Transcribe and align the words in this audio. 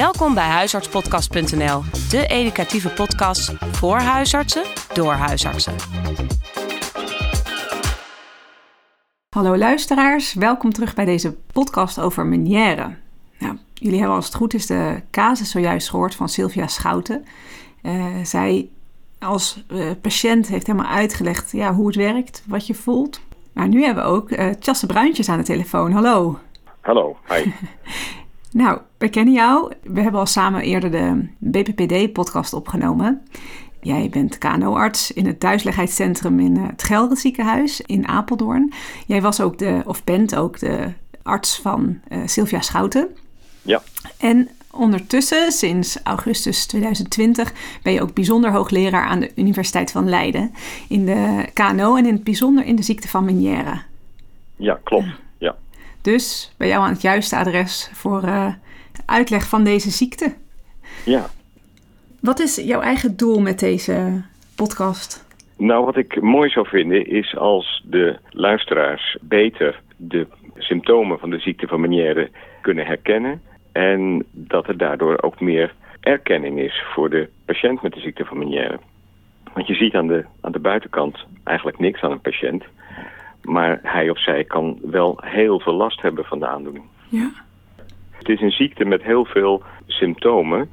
Welkom 0.00 0.34
bij 0.34 0.48
huisartspodcast.nl, 0.48 1.82
de 2.10 2.26
educatieve 2.26 2.88
podcast 2.88 3.52
voor 3.58 3.98
huisartsen 3.98 4.62
door 4.92 5.12
huisartsen. 5.12 5.74
Hallo 9.28 9.56
luisteraars, 9.56 10.34
welkom 10.34 10.72
terug 10.72 10.94
bij 10.94 11.04
deze 11.04 11.36
podcast 11.52 12.00
over 12.00 12.26
Meniere. 12.26 12.96
Nou, 13.38 13.58
jullie 13.74 13.98
hebben 13.98 14.16
als 14.16 14.24
het 14.24 14.34
goed 14.34 14.54
is 14.54 14.66
de 14.66 15.02
casus 15.10 15.50
zojuist 15.50 15.90
gehoord 15.90 16.14
van 16.14 16.28
Sylvia 16.28 16.66
Schouten. 16.66 17.24
Uh, 17.82 18.04
zij 18.22 18.68
als 19.18 19.64
uh, 19.68 19.90
patiënt 20.00 20.48
heeft 20.48 20.66
helemaal 20.66 20.92
uitgelegd 20.92 21.52
ja, 21.52 21.74
hoe 21.74 21.86
het 21.86 21.96
werkt, 21.96 22.42
wat 22.46 22.66
je 22.66 22.74
voelt. 22.74 23.20
Maar 23.52 23.68
nu 23.68 23.84
hebben 23.84 24.04
we 24.04 24.10
ook 24.10 24.30
uh, 24.30 24.50
Tjasse 24.50 24.86
Bruintjes 24.86 25.28
aan 25.28 25.38
de 25.38 25.44
telefoon. 25.44 25.92
Hallo. 25.92 26.38
Hallo, 26.80 27.16
hi. 27.28 27.52
nou, 28.50 28.78
we 28.98 29.08
kennen 29.08 29.34
jou. 29.34 29.72
We 29.82 30.00
hebben 30.00 30.20
al 30.20 30.26
samen 30.26 30.62
eerder 30.62 30.90
de 30.90 31.28
BPPD-podcast 31.38 32.52
opgenomen. 32.52 33.22
Jij 33.80 34.08
bent 34.08 34.38
KNO-arts 34.38 35.12
in 35.12 35.26
het 35.26 35.40
thuisleggheidscentrum 35.40 36.40
in 36.40 36.56
het 36.56 36.82
Gelre 36.82 37.16
ziekenhuis 37.16 37.80
in 37.80 38.08
Apeldoorn. 38.08 38.72
Jij 39.06 39.22
was 39.22 39.40
ook 39.40 39.58
de, 39.58 39.82
of 39.84 40.04
bent 40.04 40.36
ook 40.36 40.58
de 40.58 40.92
arts 41.22 41.60
van 41.60 42.00
uh, 42.08 42.18
Sylvia 42.26 42.60
Schouten. 42.60 43.08
Ja. 43.62 43.82
En 44.18 44.48
ondertussen, 44.70 45.52
sinds 45.52 45.98
augustus 46.02 46.66
2020, 46.66 47.52
ben 47.82 47.92
je 47.92 48.02
ook 48.02 48.14
bijzonder 48.14 48.52
hoogleraar 48.52 49.04
aan 49.06 49.20
de 49.20 49.32
Universiteit 49.34 49.92
van 49.92 50.08
Leiden. 50.08 50.52
In 50.88 51.04
de 51.04 51.48
KNO 51.54 51.96
en 51.96 52.06
in 52.06 52.14
het 52.14 52.24
bijzonder 52.24 52.64
in 52.64 52.76
de 52.76 52.82
ziekte 52.82 53.08
van 53.08 53.24
Meniere. 53.24 53.82
Ja, 54.56 54.80
klopt. 54.84 55.06
Dus 56.02 56.54
bij 56.58 56.68
jou 56.68 56.82
aan 56.82 56.92
het 56.92 57.02
juiste 57.02 57.36
adres 57.36 57.90
voor 57.92 58.22
uh, 58.24 58.52
uitleg 59.06 59.48
van 59.48 59.64
deze 59.64 59.90
ziekte. 59.90 60.34
Ja. 61.04 61.26
Wat 62.20 62.40
is 62.40 62.56
jouw 62.56 62.80
eigen 62.80 63.16
doel 63.16 63.40
met 63.40 63.58
deze 63.58 64.22
podcast? 64.56 65.28
Nou, 65.56 65.84
wat 65.84 65.96
ik 65.96 66.20
mooi 66.20 66.50
zou 66.50 66.68
vinden 66.68 67.06
is 67.06 67.36
als 67.36 67.82
de 67.84 68.18
luisteraars 68.28 69.16
beter 69.20 69.80
de 69.96 70.26
symptomen 70.56 71.18
van 71.18 71.30
de 71.30 71.38
ziekte 71.38 71.66
van 71.66 71.80
Meniere 71.80 72.30
kunnen 72.60 72.86
herkennen. 72.86 73.42
En 73.72 74.24
dat 74.30 74.68
er 74.68 74.76
daardoor 74.76 75.22
ook 75.22 75.40
meer 75.40 75.74
erkenning 76.00 76.58
is 76.58 76.82
voor 76.94 77.10
de 77.10 77.28
patiënt 77.44 77.82
met 77.82 77.92
de 77.92 78.00
ziekte 78.00 78.24
van 78.24 78.38
Meniere. 78.38 78.78
Want 79.52 79.66
je 79.66 79.74
ziet 79.74 79.94
aan 79.94 80.06
de, 80.06 80.24
aan 80.40 80.52
de 80.52 80.58
buitenkant 80.58 81.18
eigenlijk 81.44 81.78
niks 81.78 82.00
aan 82.00 82.10
een 82.10 82.20
patiënt. 82.20 82.64
Maar 83.42 83.78
hij 83.82 84.10
of 84.10 84.22
zij 84.22 84.44
kan 84.44 84.78
wel 84.82 85.18
heel 85.20 85.60
veel 85.60 85.74
last 85.74 86.02
hebben 86.02 86.24
van 86.24 86.38
de 86.38 86.46
aandoening. 86.46 86.84
Ja. 87.08 87.30
Het 88.10 88.28
is 88.28 88.40
een 88.40 88.50
ziekte 88.50 88.84
met 88.84 89.02
heel 89.02 89.24
veel 89.24 89.62
symptomen. 89.86 90.70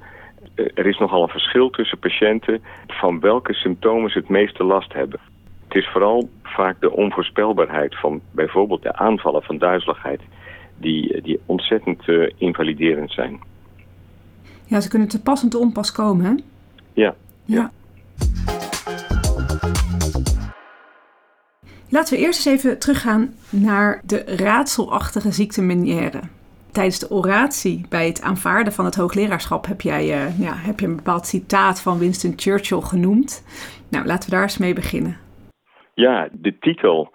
Er 0.56 0.86
is 0.86 0.98
nogal 0.98 1.24
een 1.24 1.30
verschil 1.30 1.70
tussen 1.70 2.00
patiënten 2.00 2.64
van 2.88 3.20
welke 3.20 3.54
symptomen 3.54 4.10
ze 4.10 4.18
het 4.18 4.30
meeste 4.30 4.64
last 4.64 4.94
hebben. 4.94 5.20
Het 5.68 5.78
is 5.78 5.88
vooral 5.88 6.30
vaak 6.44 6.82
de 6.82 6.92
onvoorspelbaarheid 6.92 8.00
van 8.00 8.22
bijvoorbeeld 8.32 8.84
de 8.84 8.96
aanvallen 8.96 9.44
van 9.44 9.58
duizeligheid 9.58 10.22
die, 10.78 11.22
die 11.22 11.40
ontzettend 11.46 12.08
uh, 12.08 12.32
invaliderend 12.38 13.12
zijn. 13.12 13.40
Ja, 14.66 14.82
ze 14.82 14.90
kunnen 14.90 15.08
te 15.08 15.22
pas 15.22 15.44
en 15.44 15.50
te 15.50 15.58
onpas 15.58 15.92
komen, 15.92 16.26
hè? 16.26 16.34
Ja. 16.94 17.16
ja. 17.46 17.72
Laten 21.90 22.18
we 22.18 22.24
eerst 22.24 22.46
eens 22.46 22.58
even 22.58 22.80
teruggaan 22.80 23.34
naar 23.52 24.02
de 24.06 24.24
raadselachtige 24.36 25.32
ziekte 25.32 25.62
Meniere. 25.62 26.22
Tijdens 26.72 27.00
de 27.00 27.10
oratie 27.10 27.86
bij 27.90 28.08
het 28.08 28.22
aanvaarden 28.22 28.74
van 28.74 28.86
het 28.86 28.96
hoogleraarschap 28.96 29.66
heb 29.66 29.82
jij 29.82 30.04
uh, 30.04 30.40
ja, 30.40 30.54
heb 30.56 30.80
je 30.80 30.86
een 30.86 30.96
bepaald 30.96 31.26
citaat 31.26 31.82
van 31.82 32.00
Winston 32.00 32.34
Churchill 32.36 32.82
genoemd. 32.82 33.46
Nou, 33.90 34.06
laten 34.06 34.30
we 34.30 34.36
daar 34.36 34.44
eens 34.44 34.58
mee 34.58 34.74
beginnen. 34.74 35.18
Ja, 35.94 36.30
de 36.32 36.58
titel 36.60 37.12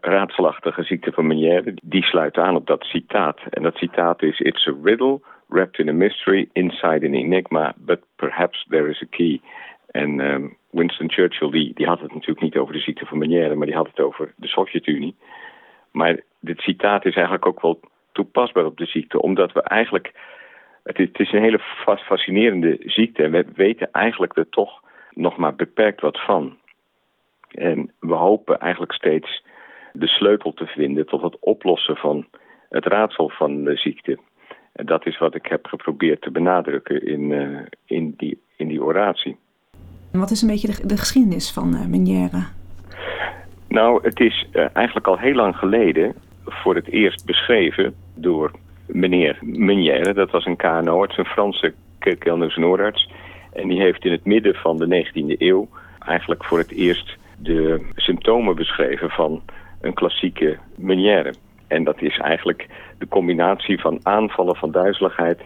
raadselachtige 0.00 0.82
ziekte 0.82 1.12
van 1.12 1.26
Meniere, 1.26 1.74
die 1.82 2.02
sluit 2.02 2.36
aan 2.36 2.56
op 2.56 2.66
dat 2.66 2.84
citaat. 2.84 3.40
En 3.50 3.62
dat 3.62 3.76
citaat 3.76 4.22
is: 4.22 4.40
It's 4.40 4.66
a 4.66 4.74
riddle 4.82 5.20
wrapped 5.48 5.78
in 5.78 5.88
a 5.88 5.92
mystery 5.92 6.48
inside 6.52 7.06
an 7.06 7.14
enigma, 7.14 7.74
but 7.76 8.00
perhaps 8.16 8.66
there 8.68 8.88
is 8.88 9.02
a 9.02 9.06
key. 9.10 9.40
En 9.90 10.20
um, 10.20 10.56
Winston 10.70 11.10
Churchill 11.10 11.50
die, 11.50 11.74
die 11.74 11.86
had 11.86 12.00
het 12.00 12.12
natuurlijk 12.12 12.40
niet 12.40 12.56
over 12.56 12.72
de 12.72 12.80
ziekte 12.80 13.06
van 13.06 13.18
Meniere, 13.18 13.54
maar 13.54 13.66
die 13.66 13.76
had 13.76 13.86
het 13.86 14.00
over 14.00 14.32
de 14.36 14.46
Sovjet-Unie. 14.46 15.16
Maar 15.92 16.20
dit 16.40 16.60
citaat 16.60 17.04
is 17.04 17.14
eigenlijk 17.14 17.46
ook 17.46 17.62
wel 17.62 17.80
toepasbaar 18.12 18.64
op 18.64 18.76
de 18.76 18.86
ziekte, 18.86 19.22
omdat 19.22 19.52
we 19.52 19.62
eigenlijk. 19.62 20.12
Het 20.82 21.18
is, 21.18 21.32
een 21.32 21.42
hele 21.42 21.60
fascinerende 22.06 22.78
ziekte 22.84 23.22
en 23.22 23.30
we 23.30 23.44
weten 23.54 23.90
eigenlijk 23.92 24.36
er 24.36 24.48
toch 24.48 24.82
nog 25.10 25.36
maar 25.36 25.54
beperkt 25.54 26.00
wat 26.00 26.20
van. 26.20 26.58
En 27.48 27.92
we 28.00 28.14
hopen 28.14 28.60
eigenlijk 28.60 28.92
steeds 28.92 29.44
de 29.92 30.06
sleutel 30.06 30.52
te 30.52 30.66
vinden 30.66 31.06
tot 31.06 31.22
het 31.22 31.38
oplossen 31.38 31.96
van 31.96 32.26
het 32.68 32.86
raadsel 32.86 33.28
van 33.28 33.64
de 33.64 33.76
ziekte. 33.76 34.18
En 34.72 34.86
dat 34.86 35.06
is 35.06 35.18
wat 35.18 35.34
ik 35.34 35.46
heb 35.46 35.66
geprobeerd 35.66 36.20
te 36.20 36.30
benadrukken 36.30 37.06
in, 37.06 37.30
uh, 37.30 37.60
in, 37.84 38.14
die, 38.16 38.42
in 38.56 38.68
die 38.68 38.82
oratie. 38.82 39.36
Wat 40.12 40.30
is 40.30 40.42
een 40.42 40.48
beetje 40.48 40.68
de, 40.68 40.86
de 40.86 40.96
geschiedenis 40.96 41.50
van 41.50 41.74
uh, 41.74 41.86
Meniere? 41.86 42.42
Nou, 43.68 44.00
het 44.02 44.20
is 44.20 44.46
uh, 44.52 44.66
eigenlijk 44.72 45.06
al 45.06 45.18
heel 45.18 45.34
lang 45.34 45.56
geleden 45.56 46.14
voor 46.44 46.74
het 46.74 46.88
eerst 46.88 47.24
beschreven 47.24 47.94
door 48.14 48.50
meneer 48.86 49.38
Meniere. 49.40 50.14
Dat 50.14 50.30
was 50.30 50.44
een 50.46 50.56
KNO-arts, 50.56 51.18
een 51.18 51.24
Franse 51.24 51.74
Kerkelnus 51.98 52.56
Noordarts. 52.56 53.10
En 53.52 53.68
die 53.68 53.80
heeft 53.80 54.04
in 54.04 54.12
het 54.12 54.24
midden 54.24 54.54
van 54.54 54.76
de 54.76 55.06
19e 55.06 55.38
eeuw 55.38 55.68
eigenlijk 55.98 56.44
voor 56.44 56.58
het 56.58 56.70
eerst 56.70 57.16
de 57.36 57.86
symptomen 57.96 58.56
beschreven 58.56 59.10
van 59.10 59.42
een 59.80 59.94
klassieke 59.94 60.58
Meniere. 60.74 61.34
En 61.66 61.84
dat 61.84 62.02
is 62.02 62.18
eigenlijk 62.18 62.66
de 62.98 63.08
combinatie 63.08 63.80
van 63.80 64.00
aanvallen 64.02 64.56
van 64.56 64.70
duizeligheid... 64.70 65.40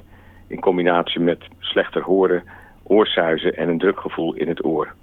in 0.46 0.60
combinatie 0.60 1.20
met 1.20 1.38
slechter 1.58 2.02
horen, 2.02 2.42
oorsuizen 2.84 3.56
en 3.56 3.68
een 3.68 3.78
drukgevoel 3.78 4.34
in 4.34 4.48
het 4.48 4.64
oor. 4.64 4.94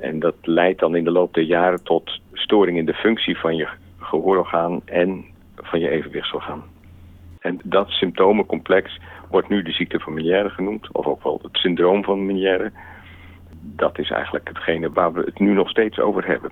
En 0.00 0.18
dat 0.18 0.34
leidt 0.42 0.80
dan 0.80 0.96
in 0.96 1.04
de 1.04 1.10
loop 1.10 1.34
der 1.34 1.44
jaren 1.44 1.82
tot 1.82 2.20
storing 2.32 2.78
in 2.78 2.86
de 2.86 2.94
functie 2.94 3.38
van 3.38 3.56
je 3.56 3.68
gehoororgaan 3.98 4.80
en 4.84 5.24
van 5.56 5.80
je 5.80 5.88
evenwichtsorgaan. 5.88 6.62
En 7.40 7.60
dat 7.64 7.88
symptomencomplex 7.88 9.00
wordt 9.30 9.48
nu 9.48 9.62
de 9.62 9.72
ziekte 9.72 10.00
van 10.00 10.14
Meniere 10.14 10.48
genoemd, 10.48 10.92
of 10.92 11.06
ook 11.06 11.22
wel 11.22 11.38
het 11.42 11.56
syndroom 11.56 12.04
van 12.04 12.26
Meniere. 12.26 12.72
Dat 13.60 13.98
is 13.98 14.10
eigenlijk 14.10 14.48
hetgene 14.48 14.90
waar 14.90 15.12
we 15.12 15.20
het 15.20 15.38
nu 15.38 15.52
nog 15.52 15.70
steeds 15.70 15.98
over 15.98 16.26
hebben. 16.26 16.50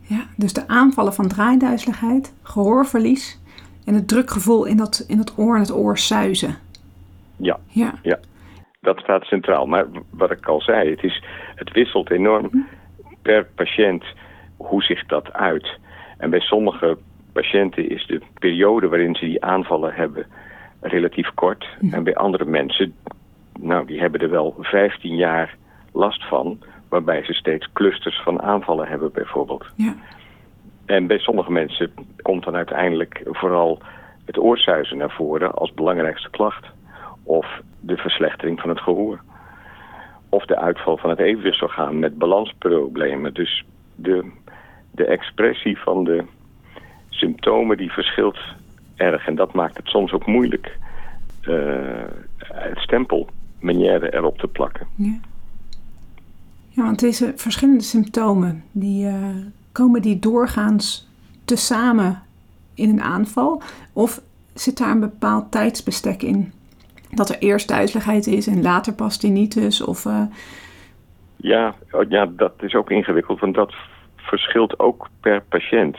Ja, 0.00 0.26
dus 0.36 0.52
de 0.52 0.68
aanvallen 0.68 1.14
van 1.14 1.28
draaiduizeligheid, 1.28 2.34
gehoorverlies 2.42 3.40
en 3.84 3.94
het 3.94 4.08
drukgevoel 4.08 4.64
in 4.64 4.76
dat, 4.76 5.04
in 5.08 5.18
het 5.18 5.38
oor 5.38 5.54
en 5.54 5.60
het 5.60 5.72
oor 5.72 5.98
suizen. 5.98 6.56
Ja, 7.36 7.58
ja. 7.66 7.94
ja, 8.02 8.18
dat 8.88 8.98
staat 8.98 9.24
centraal. 9.24 9.66
Maar 9.66 9.86
wat 10.10 10.30
ik 10.30 10.46
al 10.46 10.60
zei, 10.60 10.90
het, 10.90 11.02
is, 11.02 11.22
het 11.54 11.72
wisselt 11.72 12.10
enorm 12.10 12.66
per 13.22 13.44
patiënt 13.54 14.04
hoe 14.56 14.82
zich 14.82 15.06
dat 15.06 15.32
uit. 15.32 15.78
En 16.18 16.30
bij 16.30 16.40
sommige 16.40 16.98
patiënten 17.32 17.88
is 17.88 18.06
de 18.06 18.20
periode 18.38 18.88
waarin 18.88 19.14
ze 19.14 19.24
die 19.24 19.44
aanvallen 19.44 19.94
hebben 19.94 20.26
relatief 20.80 21.30
kort. 21.34 21.68
En 21.90 22.02
bij 22.04 22.16
andere 22.16 22.44
mensen, 22.44 22.94
nou, 23.60 23.86
die 23.86 24.00
hebben 24.00 24.20
er 24.20 24.30
wel 24.30 24.56
15 24.60 25.16
jaar 25.16 25.56
last 25.92 26.28
van 26.28 26.58
waarbij 26.88 27.24
ze 27.24 27.32
steeds 27.32 27.72
clusters 27.72 28.20
van 28.22 28.42
aanvallen 28.42 28.88
hebben 28.88 29.12
bijvoorbeeld. 29.12 29.66
Ja. 29.76 29.94
En 30.86 31.06
bij 31.06 31.18
sommige 31.18 31.52
mensen 31.52 31.92
komt 32.22 32.44
dan 32.44 32.56
uiteindelijk 32.56 33.22
vooral 33.24 33.78
het 34.24 34.38
oorsuizen 34.38 34.96
naar 34.96 35.10
voren 35.10 35.54
als 35.54 35.74
belangrijkste 35.74 36.30
klacht. 36.30 36.66
Of 37.22 37.60
de 37.80 37.96
verslechtering 37.96 38.60
van 38.60 38.68
het 38.68 38.80
gehoor. 38.80 39.20
Of 40.28 40.44
de 40.44 40.58
uitval 40.58 40.96
van 40.96 41.10
het 41.10 41.18
evenwichtsorgaan 41.18 41.98
met 41.98 42.18
balansproblemen. 42.18 43.34
Dus 43.34 43.64
de, 43.94 44.30
de 44.90 45.04
expressie 45.04 45.78
van 45.78 46.04
de 46.04 46.24
symptomen 47.08 47.76
die 47.76 47.92
verschilt 47.92 48.38
erg. 48.96 49.26
En 49.26 49.34
dat 49.34 49.52
maakt 49.52 49.76
het 49.76 49.86
soms 49.86 50.12
ook 50.12 50.26
moeilijk 50.26 50.78
uh, 51.42 52.04
het 52.38 52.78
stempel 52.78 53.28
erop 53.60 54.38
te 54.38 54.48
plakken. 54.48 54.86
Ja. 54.94 55.18
Ja, 56.68 56.84
want 56.84 56.98
deze 56.98 57.32
verschillende 57.36 57.82
symptomen, 57.82 58.64
die, 58.72 59.06
uh, 59.06 59.36
komen 59.72 60.02
die 60.02 60.18
doorgaans 60.18 61.08
tezamen 61.44 62.22
in 62.74 62.88
een 62.90 63.02
aanval? 63.02 63.62
Of 63.92 64.20
zit 64.54 64.78
daar 64.78 64.90
een 64.90 65.00
bepaald 65.00 65.50
tijdsbestek 65.50 66.22
in? 66.22 66.52
Dat 67.10 67.28
er 67.28 67.38
eerst 67.38 67.68
duizeligheid 67.68 68.26
is 68.26 68.46
en 68.46 68.62
later 68.62 68.94
pas 68.94 69.18
tinnitus? 69.18 69.84
Of, 69.84 70.04
uh... 70.04 70.22
ja, 71.36 71.74
ja, 72.08 72.26
dat 72.26 72.52
is 72.60 72.74
ook 72.74 72.90
ingewikkeld, 72.90 73.40
want 73.40 73.54
dat 73.54 73.74
verschilt 74.16 74.78
ook 74.78 75.08
per 75.20 75.42
patiënt. 75.48 75.96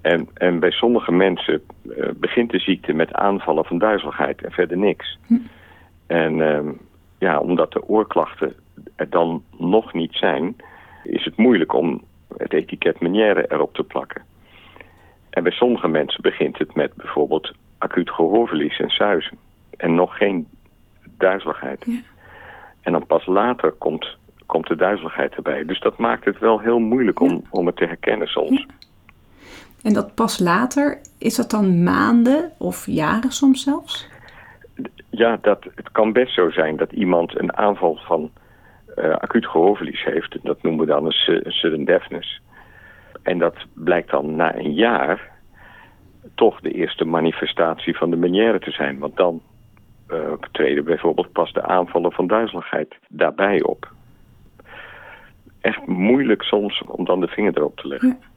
En, 0.00 0.28
en 0.34 0.58
bij 0.58 0.70
sommige 0.70 1.12
mensen 1.12 1.62
uh, 1.82 2.08
begint 2.16 2.50
de 2.50 2.58
ziekte 2.58 2.92
met 2.92 3.12
aanvallen 3.12 3.64
van 3.64 3.78
duizeligheid 3.78 4.42
en 4.44 4.52
verder 4.52 4.76
niks. 4.76 5.18
Hm. 5.26 5.34
En 6.06 6.40
ehm, 6.40 6.68
ja, 7.18 7.38
omdat 7.38 7.72
de 7.72 7.88
oorklachten 7.88 8.54
er 8.96 9.10
dan 9.10 9.42
nog 9.58 9.92
niet 9.92 10.12
zijn, 10.12 10.56
is 11.04 11.24
het 11.24 11.36
moeilijk 11.36 11.72
om 11.72 12.02
het 12.36 12.52
etiket 12.52 13.00
Meniere 13.00 13.44
erop 13.48 13.74
te 13.74 13.82
plakken. 13.82 14.22
En 15.30 15.42
bij 15.42 15.52
sommige 15.52 15.88
mensen 15.88 16.22
begint 16.22 16.58
het 16.58 16.74
met 16.74 16.94
bijvoorbeeld 16.94 17.52
acuut 17.78 18.10
gehoorverlies 18.10 18.78
en 18.78 18.90
suizen. 18.90 19.38
En 19.82 19.94
nog 19.94 20.16
geen 20.16 20.48
duizeligheid. 21.18 21.84
Ja. 21.86 22.00
En 22.80 22.92
dan 22.92 23.06
pas 23.06 23.26
later 23.26 23.70
komt, 23.72 24.16
komt 24.46 24.66
de 24.66 24.76
duizeligheid 24.76 25.34
erbij. 25.34 25.64
Dus 25.64 25.80
dat 25.80 25.98
maakt 25.98 26.24
het 26.24 26.38
wel 26.38 26.58
heel 26.58 26.78
moeilijk 26.78 27.20
om, 27.20 27.44
om 27.50 27.66
het 27.66 27.76
te 27.76 27.84
herkennen 27.84 28.26
soms. 28.26 28.66
En 29.82 29.92
dat 29.92 30.14
pas 30.14 30.38
later, 30.38 31.00
is 31.18 31.36
dat 31.36 31.50
dan 31.50 31.82
maanden 31.82 32.52
of 32.58 32.86
jaren 32.86 33.30
soms 33.30 33.62
zelfs? 33.62 34.08
Ja, 35.10 35.38
dat, 35.40 35.64
het 35.74 35.90
kan 35.92 36.12
best 36.12 36.34
zo 36.34 36.50
zijn 36.50 36.76
dat 36.76 36.92
iemand 36.92 37.38
een 37.38 37.56
aanval 37.56 37.96
van 38.06 38.30
uh, 38.96 39.16
acuut 39.16 39.46
gehoorverlies 39.46 40.04
heeft. 40.04 40.38
Dat 40.42 40.62
noemen 40.62 40.86
we 40.86 40.92
dan 40.92 41.04
een, 41.04 41.12
su- 41.12 41.40
een 41.42 41.52
sudden 41.52 41.84
deafness. 41.84 42.40
En 43.22 43.38
dat 43.38 43.54
blijkt 43.74 44.10
dan 44.10 44.36
na 44.36 44.56
een 44.56 44.74
jaar 44.74 45.30
toch 46.34 46.60
de 46.60 46.70
eerste 46.70 47.04
manifestatie 47.04 47.96
van 47.96 48.10
de 48.10 48.16
Meniere 48.16 48.58
te 48.58 48.70
zijn. 48.70 48.98
Want 48.98 49.16
dan 49.16 49.42
uh, 50.12 50.32
treden 50.52 50.84
bijvoorbeeld 50.84 51.32
pas 51.32 51.52
de 51.52 51.62
aanvallen 51.62 52.12
van 52.12 52.26
duizeligheid 52.26 52.94
daarbij 53.08 53.62
op. 53.62 53.90
Echt 55.60 55.86
moeilijk 55.86 56.42
soms 56.42 56.82
om 56.86 57.04
dan 57.04 57.20
de 57.20 57.28
vinger 57.28 57.56
erop 57.56 57.76
te 57.76 57.88
leggen. 57.88 58.08
Ja. 58.08 58.30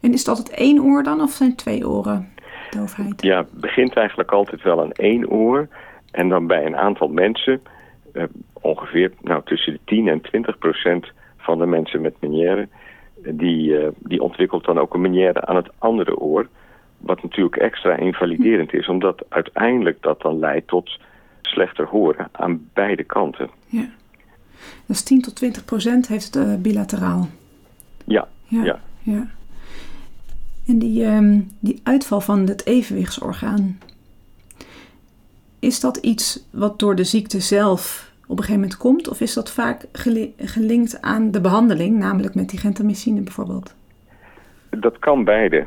En 0.00 0.12
is 0.12 0.24
dat 0.24 0.38
het 0.38 0.50
één 0.50 0.82
oor 0.82 1.02
dan 1.02 1.20
of 1.20 1.30
zijn 1.30 1.56
twee 1.56 1.88
oren 1.88 2.32
doofheid? 2.70 3.22
Ja, 3.22 3.38
het 3.38 3.60
begint 3.60 3.96
eigenlijk 3.96 4.32
altijd 4.32 4.62
wel 4.62 4.80
aan 4.80 4.92
één 4.92 5.30
oor. 5.30 5.68
En 6.10 6.28
dan 6.28 6.46
bij 6.46 6.66
een 6.66 6.76
aantal 6.76 7.08
mensen, 7.08 7.62
uh, 8.12 8.24
ongeveer 8.52 9.12
nou, 9.20 9.42
tussen 9.44 9.72
de 9.72 9.80
10 9.84 10.08
en 10.08 10.20
20 10.20 10.58
procent 10.58 11.06
van 11.36 11.58
de 11.58 11.66
mensen 11.66 12.00
met 12.00 12.20
Meniere, 12.20 12.68
die, 13.16 13.80
uh, 13.80 13.88
die 13.98 14.22
ontwikkelt 14.22 14.64
dan 14.64 14.78
ook 14.78 14.94
een 14.94 15.00
Meniere 15.00 15.46
aan 15.46 15.56
het 15.56 15.70
andere 15.78 16.16
oor. 16.16 16.48
Wat 17.04 17.22
natuurlijk 17.22 17.56
extra 17.56 17.96
invaliderend 17.96 18.72
is, 18.72 18.88
omdat 18.88 19.24
uiteindelijk 19.28 20.02
dat 20.02 20.20
dan 20.20 20.38
leidt 20.38 20.68
tot 20.68 21.00
slechter 21.42 21.86
horen 21.86 22.28
aan 22.32 22.68
beide 22.72 23.04
kanten. 23.04 23.50
Ja. 23.66 23.88
Dus 24.86 25.02
10 25.02 25.22
tot 25.22 25.36
20 25.36 25.64
procent 25.64 26.08
heeft 26.08 26.34
het 26.34 26.46
uh, 26.46 26.54
bilateraal. 26.56 27.28
Ja, 28.04 28.28
ja. 28.44 28.64
ja. 28.64 28.80
ja. 29.02 29.26
En 30.66 30.78
die, 30.78 31.04
um, 31.04 31.50
die 31.60 31.80
uitval 31.82 32.20
van 32.20 32.46
het 32.46 32.66
evenwichtsorgaan, 32.66 33.78
is 35.58 35.80
dat 35.80 35.96
iets 35.96 36.48
wat 36.50 36.78
door 36.78 36.94
de 36.94 37.04
ziekte 37.04 37.40
zelf 37.40 38.12
op 38.22 38.30
een 38.30 38.36
gegeven 38.36 38.60
moment 38.60 38.76
komt? 38.76 39.08
Of 39.08 39.20
is 39.20 39.34
dat 39.34 39.50
vaak 39.50 39.86
gelinkt 40.36 41.02
aan 41.02 41.30
de 41.30 41.40
behandeling, 41.40 41.98
namelijk 41.98 42.34
met 42.34 42.48
die 42.48 42.58
gentamicine 42.58 43.20
bijvoorbeeld? 43.20 43.74
Dat 44.70 44.98
kan 44.98 45.24
beide. 45.24 45.66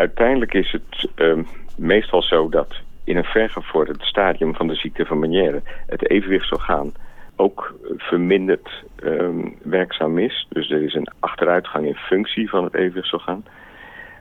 Uiteindelijk 0.00 0.54
is 0.54 0.72
het 0.72 1.08
um, 1.16 1.46
meestal 1.76 2.22
zo 2.22 2.48
dat 2.48 2.80
in 3.04 3.16
een 3.16 3.24
vergevorderd 3.24 4.02
stadium 4.02 4.54
van 4.54 4.66
de 4.66 4.74
ziekte 4.74 5.06
van 5.06 5.18
Meniere 5.18 5.62
het 5.86 6.10
evenwichtsorgaan 6.10 6.92
ook 7.36 7.74
verminderd 7.96 8.84
um, 9.04 9.56
werkzaam 9.62 10.18
is. 10.18 10.46
Dus 10.48 10.70
er 10.70 10.82
is 10.82 10.94
een 10.94 11.08
achteruitgang 11.18 11.86
in 11.86 11.94
functie 11.94 12.48
van 12.48 12.64
het 12.64 12.74
evenwichtsorgaan. 12.74 13.44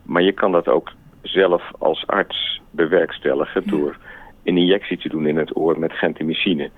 Maar 0.04 0.22
je 0.22 0.32
kan 0.32 0.52
dat 0.52 0.68
ook 0.68 0.92
zelf 1.22 1.72
als 1.78 2.08
arts 2.08 2.62
bewerkstelligen 2.72 3.68
door 3.68 3.98
een 4.44 4.58
injectie 4.58 4.98
te 4.98 5.10
doen 5.10 5.28
in 5.28 5.38
het 5.38 5.56
oor 5.56 5.80
met 5.80 5.94
gentamicine. 5.94 6.70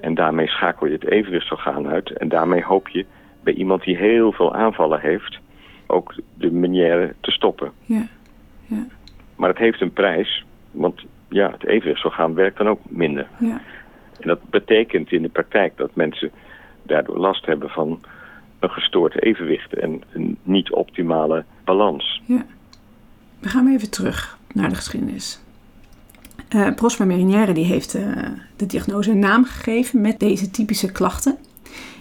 En 0.00 0.14
daarmee 0.14 0.48
schakel 0.48 0.86
je 0.86 0.92
het 0.92 1.10
evenwichtsorgaan 1.10 1.88
uit. 1.88 2.10
En 2.10 2.28
daarmee 2.28 2.62
hoop 2.62 2.88
je 2.88 3.06
bij 3.42 3.52
iemand 3.52 3.82
die 3.82 3.96
heel 3.96 4.32
veel 4.32 4.54
aanvallen 4.54 5.00
heeft 5.00 5.38
ook 5.86 6.14
de 6.34 6.50
Meniere 6.50 7.14
te 7.20 7.30
stoppen. 7.30 7.72
Ja. 7.84 8.06
Ja. 8.66 8.86
Maar 9.36 9.48
het 9.48 9.58
heeft 9.58 9.80
een 9.80 9.92
prijs, 9.92 10.44
want 10.70 11.04
ja, 11.28 11.50
het 11.50 11.66
evenwichtsorgaan 11.66 12.34
werkt 12.34 12.58
dan 12.58 12.68
ook 12.68 12.80
minder. 12.88 13.26
Ja. 13.38 13.60
En 14.20 14.28
dat 14.28 14.50
betekent 14.50 15.12
in 15.12 15.22
de 15.22 15.28
praktijk 15.28 15.76
dat 15.76 15.94
mensen 15.94 16.30
daardoor 16.82 17.18
last 17.18 17.46
hebben 17.46 17.68
van 17.68 18.00
een 18.58 18.70
gestoord 18.70 19.22
evenwicht 19.22 19.74
en 19.74 20.02
een 20.12 20.38
niet 20.42 20.70
optimale 20.72 21.44
balans. 21.64 22.22
Ja. 22.24 22.44
We 23.38 23.48
gaan 23.48 23.64
weer 23.64 23.74
even 23.74 23.90
terug 23.90 24.38
naar 24.52 24.68
de 24.68 24.74
geschiedenis. 24.74 25.40
Uh, 26.54 26.74
Prosper 26.74 27.06
Merinière 27.06 27.52
die 27.52 27.64
heeft 27.64 27.94
uh, 27.94 28.16
de 28.56 28.66
diagnose 28.66 29.10
een 29.10 29.18
naam 29.18 29.44
gegeven 29.44 30.00
met 30.00 30.20
deze 30.20 30.50
typische 30.50 30.92
klachten. 30.92 31.36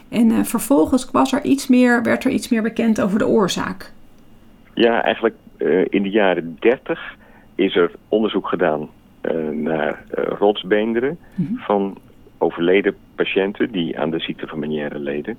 En 0.09 0.29
uh, 0.29 0.43
vervolgens 0.43 1.11
was 1.11 1.33
er 1.33 1.43
iets 1.43 1.67
meer, 1.67 2.03
werd 2.03 2.23
er 2.23 2.31
iets 2.31 2.49
meer 2.49 2.61
bekend 2.61 3.01
over 3.01 3.19
de 3.19 3.27
oorzaak. 3.27 3.91
Ja, 4.73 5.03
eigenlijk 5.03 5.35
in 5.89 6.03
de 6.03 6.09
jaren 6.09 6.57
30 6.59 7.15
is 7.55 7.75
er 7.75 7.91
onderzoek 8.07 8.47
gedaan 8.47 8.89
naar 9.51 10.03
rotsbeenderen 10.13 11.17
mm 11.35 11.45
-hmm. 11.45 11.57
van 11.57 11.97
overleden 12.37 12.95
patiënten 13.15 13.71
die 13.71 13.99
aan 13.99 14.09
de 14.09 14.19
ziekte 14.19 14.47
van 14.47 14.59
Meniere 14.59 14.99
leden. 14.99 15.37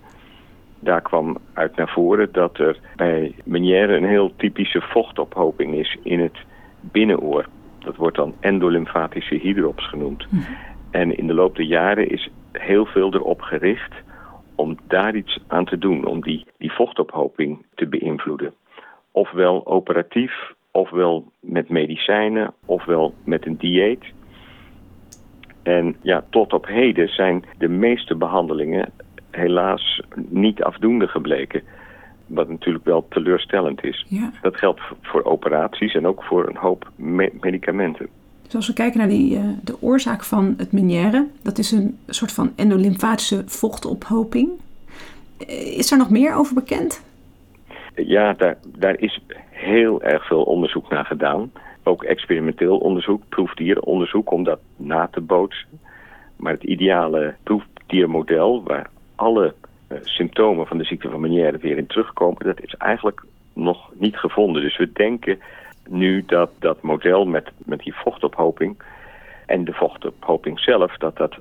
Daar 0.81 1.01
kwam 1.01 1.39
uit 1.53 1.77
naar 1.77 1.89
voren 1.89 2.29
dat 2.33 2.59
er 2.59 2.79
bij 2.97 3.35
Meniere 3.45 3.97
een 3.97 4.09
heel 4.09 4.33
typische 4.37 4.81
vochtophoping 4.81 5.75
is 5.75 5.97
in 6.03 6.21
het 6.21 6.37
binnenoor. 6.81 7.47
Dat 7.79 7.97
wordt 7.97 8.17
dan 8.17 8.35
endolymfatische 8.41 9.35
hydrops 9.35 9.89
genoemd. 9.89 10.27
Mhm. 10.31 10.37
Mm. 10.37 10.57
En 10.91 11.17
in 11.17 11.27
de 11.27 11.35
loop 11.35 11.57
der 11.57 11.65
jaren 11.65 12.11
is 12.11 12.31
heel 12.53 12.87
veel 12.87 13.15
erop 13.15 13.41
gericht 13.41 13.95
om 14.55 14.77
daar 14.89 15.15
iets 15.15 15.39
aan 15.47 15.65
te 15.65 15.79
doen, 15.79 16.07
om 16.07 16.23
die, 16.23 16.47
die 16.59 16.73
vochtophoping 16.73 17.65
te 17.75 17.87
beïnvloeden. 17.87 18.55
Ofwel 19.17 19.67
operatief, 19.67 20.33
ofwel 20.71 21.33
met 21.41 21.69
medicijnen, 21.69 22.55
ofwel 22.65 23.15
met 23.25 23.47
een 23.47 23.57
dieet. 23.57 24.05
En 25.63 25.97
ja, 26.03 26.25
tot 26.31 26.53
op 26.53 26.67
heden 26.67 27.09
zijn 27.09 27.45
de 27.59 27.69
meeste 27.69 28.15
behandelingen 28.15 28.93
helaas 29.31 30.03
niet 30.17 30.63
afdoende 30.63 31.07
gebleken. 31.07 31.63
Wat 32.27 32.49
natuurlijk 32.49 32.85
wel 32.85 33.07
teleurstellend 33.09 33.85
is. 33.85 34.05
Ja. 34.09 34.31
Dat 34.43 34.57
geldt 34.57 34.81
voor 35.03 35.25
operaties 35.25 35.95
en 35.95 36.07
ook 36.07 36.25
voor 36.25 36.49
een 36.49 36.57
hoop 36.57 36.91
me 36.97 37.33
medicamenten. 37.41 38.09
Dus 38.43 38.55
als 38.55 38.67
we 38.67 38.73
kijken 38.73 38.99
naar 38.99 39.09
die, 39.09 39.37
uh, 39.37 39.49
de 39.65 39.83
oorzaak 39.83 40.25
van 40.25 40.55
het 40.57 40.73
Meniere, 40.73 41.27
dat 41.43 41.59
is 41.59 41.73
een 41.73 41.99
soort 42.07 42.33
van 42.33 42.53
endolymfatische 42.57 43.43
vochtophoping. 43.47 44.51
Is 45.77 45.91
er 45.91 45.99
nog 45.99 46.11
meer 46.11 46.35
over 46.35 46.55
bekend? 46.55 47.05
Ja, 47.97 48.33
daar, 48.33 48.57
daar 48.79 48.99
is 48.99 49.21
heel 49.51 50.03
erg 50.03 50.27
veel 50.27 50.43
onderzoek 50.43 50.89
naar 50.91 51.05
gedaan. 51.05 51.53
Ook 51.83 52.05
experimenteel 52.05 52.79
onderzoek, 52.79 53.23
proefdierenonderzoek 53.29 54.33
om 54.33 54.45
dat 54.45 54.61
na 54.77 55.09
te 55.11 55.21
bootsen. 55.21 55.69
Maar 56.37 56.53
het 56.53 56.63
ideale 56.63 57.35
proefdiermodel, 57.43 58.63
waar 58.63 58.91
alle 59.15 59.55
uh, 59.89 59.99
symptomen 60.03 60.67
van 60.67 60.79
de 60.79 60.85
ziekte 60.85 61.11
van 61.11 61.21
Meniere 61.21 61.59
weer 61.59 61.77
in 61.77 61.87
terugkomen, 61.87 62.45
dat 62.45 62.61
is 62.61 62.75
eigenlijk 62.75 63.25
nog 63.53 63.91
niet 63.95 64.17
gevonden. 64.17 64.63
Dus 64.63 64.77
we 64.77 64.93
denken 64.93 65.39
nu 65.89 66.25
dat 66.27 66.51
dat 66.59 66.83
model 66.83 67.25
met, 67.25 67.51
met 67.59 67.79
die 67.79 67.95
vochtophoping 67.95 68.83
en 69.47 69.65
de 69.65 69.73
vochtophoping 69.73 70.61
zelf, 70.61 70.97
dat 70.97 71.17
dat 71.17 71.37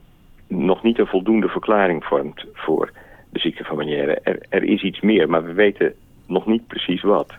nog 0.48 0.84
niet 0.84 1.00
een 1.00 1.08
voldoende 1.08 1.48
verklaring 1.48 2.04
vormt 2.04 2.46
voor 2.54 2.92
de 3.30 3.40
ziekte 3.40 3.64
van 3.64 3.78
Meniere. 3.78 4.20
Er, 4.24 4.46
er 4.50 4.64
is 4.64 4.82
iets 4.84 5.00
meer, 5.00 5.30
maar 5.30 5.44
we 5.44 5.54
weten 5.54 5.94
nog 6.28 6.46
niet 6.46 6.68
precies 6.68 7.02
wat. 7.02 7.34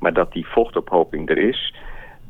Maar 0.00 0.12
dat 0.12 0.32
die 0.32 0.46
vochtophoping 0.46 1.30
er 1.30 1.38
is, 1.38 1.74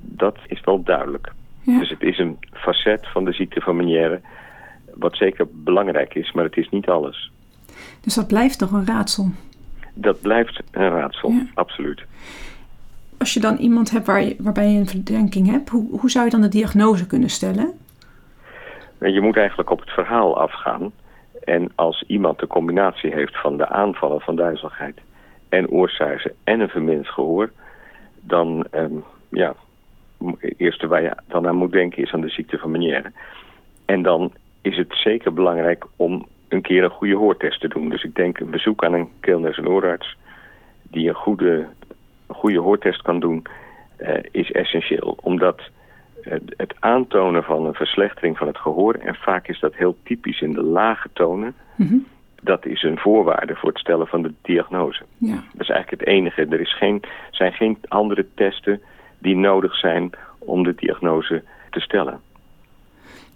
dat 0.00 0.36
is 0.46 0.60
wel 0.64 0.82
duidelijk. 0.82 1.32
Ja. 1.62 1.78
Dus 1.78 1.90
het 1.90 2.02
is 2.02 2.18
een 2.18 2.38
facet 2.52 3.06
van 3.12 3.24
de 3.24 3.32
ziekte 3.32 3.60
van 3.60 3.76
Meniere, 3.76 4.20
wat 4.94 5.16
zeker 5.16 5.46
belangrijk 5.52 6.14
is, 6.14 6.32
maar 6.32 6.44
het 6.44 6.56
is 6.56 6.68
niet 6.68 6.88
alles. 6.88 7.30
Dus 8.00 8.14
dat 8.14 8.26
blijft 8.26 8.60
nog 8.60 8.72
een 8.72 8.86
raadsel? 8.86 9.30
Dat 9.94 10.20
blijft 10.20 10.62
een 10.70 10.88
raadsel, 10.90 11.30
Ja. 11.30 11.46
absoluut. 11.54 12.02
Als 13.18 13.34
je 13.34 13.40
dan 13.40 13.56
iemand 13.56 13.90
hebt 13.90 14.06
waar 14.06 14.22
je, 14.22 14.36
waarbij 14.38 14.70
je 14.70 14.78
een 14.78 14.86
verdenking 14.86 15.46
hebt, 15.50 15.68
hoe, 15.68 16.00
hoe 16.00 16.10
zou 16.10 16.24
je 16.24 16.30
dan 16.30 16.40
de 16.40 16.48
diagnose 16.48 17.06
kunnen 17.06 17.30
stellen? 17.30 17.72
En 18.98 19.12
Je 19.12 19.20
moet 19.20 19.36
eigenlijk 19.36 19.70
op 19.70 19.80
het 19.80 19.90
verhaal 19.90 20.40
afgaan. 20.40 20.92
En 21.44 21.72
als 21.74 22.04
iemand 22.06 22.38
de 22.38 22.46
combinatie 22.46 23.12
heeft 23.14 23.40
van 23.40 23.56
de 23.56 23.68
aanvallen 23.68 24.20
van 24.20 24.36
duizeligheid 24.36 24.98
en 25.48 25.68
oorsuizen 25.68 26.32
en 26.44 26.60
een 26.60 26.68
verminderd 26.68 27.08
gehoor, 27.08 27.50
dan, 28.20 28.64
ehm, 28.70 28.94
ja, 29.28 29.54
het 30.38 30.54
eerste 30.56 30.86
waar 30.86 31.02
je 31.02 31.16
dan 31.26 31.46
aan 31.48 31.56
moet 31.56 31.72
denken 31.72 32.02
is 32.02 32.12
aan 32.12 32.20
de 32.20 32.28
ziekte 32.28 32.58
van 32.58 32.70
Meniere. 32.70 33.12
En 33.84 34.02
dan 34.02 34.32
is 34.62 34.76
het 34.76 34.92
zeker 34.94 35.32
belangrijk 35.32 35.84
om 35.96 36.26
een 36.48 36.62
keer 36.62 36.84
een 36.84 36.90
goede 36.90 37.14
hoortest 37.14 37.60
te 37.60 37.68
doen. 37.68 37.88
Dus 37.88 38.02
ik 38.04 38.14
denk 38.14 38.40
een 38.40 38.50
bezoek 38.50 38.84
aan 38.84 38.92
een 38.92 39.08
keelners- 39.20 39.58
en 39.58 39.68
oorarts 39.68 40.16
die 40.82 41.08
een 41.08 41.14
goede, 41.14 41.66
een 42.26 42.34
goede 42.34 42.58
hoortest 42.58 43.02
kan 43.02 43.20
doen, 43.20 43.42
uh, 44.00 44.08
is 44.30 44.52
essentieel. 44.52 45.18
Omdat 45.20 45.62
het, 46.20 46.54
het 46.56 46.74
aantonen 46.78 47.42
van 47.42 47.66
een 47.66 47.74
verslechtering 47.74 48.38
van 48.38 48.46
het 48.46 48.58
gehoor, 48.58 48.94
en 48.94 49.14
vaak 49.14 49.48
is 49.48 49.60
dat 49.60 49.74
heel 49.74 49.96
typisch 50.02 50.40
in 50.40 50.52
de 50.52 50.62
lage 50.62 51.08
tonen, 51.12 51.54
Mhm. 51.76 51.96
Dat 52.42 52.66
is 52.66 52.82
een 52.82 52.98
voorwaarde 52.98 53.54
voor 53.54 53.68
het 53.68 53.78
stellen 53.78 54.06
van 54.06 54.22
de 54.22 54.32
diagnose. 54.42 55.02
Ja. 55.18 55.34
Dat 55.34 55.60
is 55.60 55.68
eigenlijk 55.68 56.00
het 56.00 56.10
enige. 56.10 56.46
Er 56.46 56.60
is 56.60 56.76
geen, 56.76 57.02
zijn 57.30 57.52
geen 57.52 57.78
andere 57.88 58.26
testen 58.34 58.80
die 59.18 59.36
nodig 59.36 59.76
zijn 59.76 60.10
om 60.38 60.62
de 60.62 60.74
diagnose 60.74 61.42
te 61.70 61.80
stellen. 61.80 62.20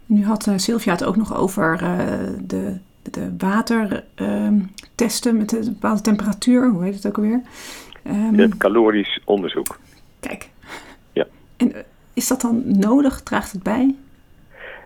Nu 0.06 0.24
had 0.24 0.46
eh, 0.46 0.56
Sylvia 0.56 0.92
het 0.92 1.04
ook 1.04 1.16
nog 1.16 1.36
over 1.36 1.72
eh, 1.82 2.08
de, 2.40 2.78
de 3.02 3.34
watertesten 3.38 5.36
met 5.36 5.52
een 5.52 5.72
bepaalde 5.72 6.00
temperatuur. 6.00 6.70
Hoe 6.70 6.84
heet 6.84 6.94
het 6.94 7.06
ook 7.06 7.16
alweer? 7.16 7.42
Ehm, 8.02 8.34
Het 8.34 8.56
calorisch 8.56 9.20
onderzoek. 9.24 9.78
Kijk. 10.20 10.50
Ja. 11.12 11.26
En 11.56 11.74
eh, 11.74 11.80
is 12.14 12.28
dat 12.28 12.40
dan 12.40 12.62
nodig? 12.78 13.20
Draagt 13.20 13.52
het 13.52 13.62
bij? 13.62 13.94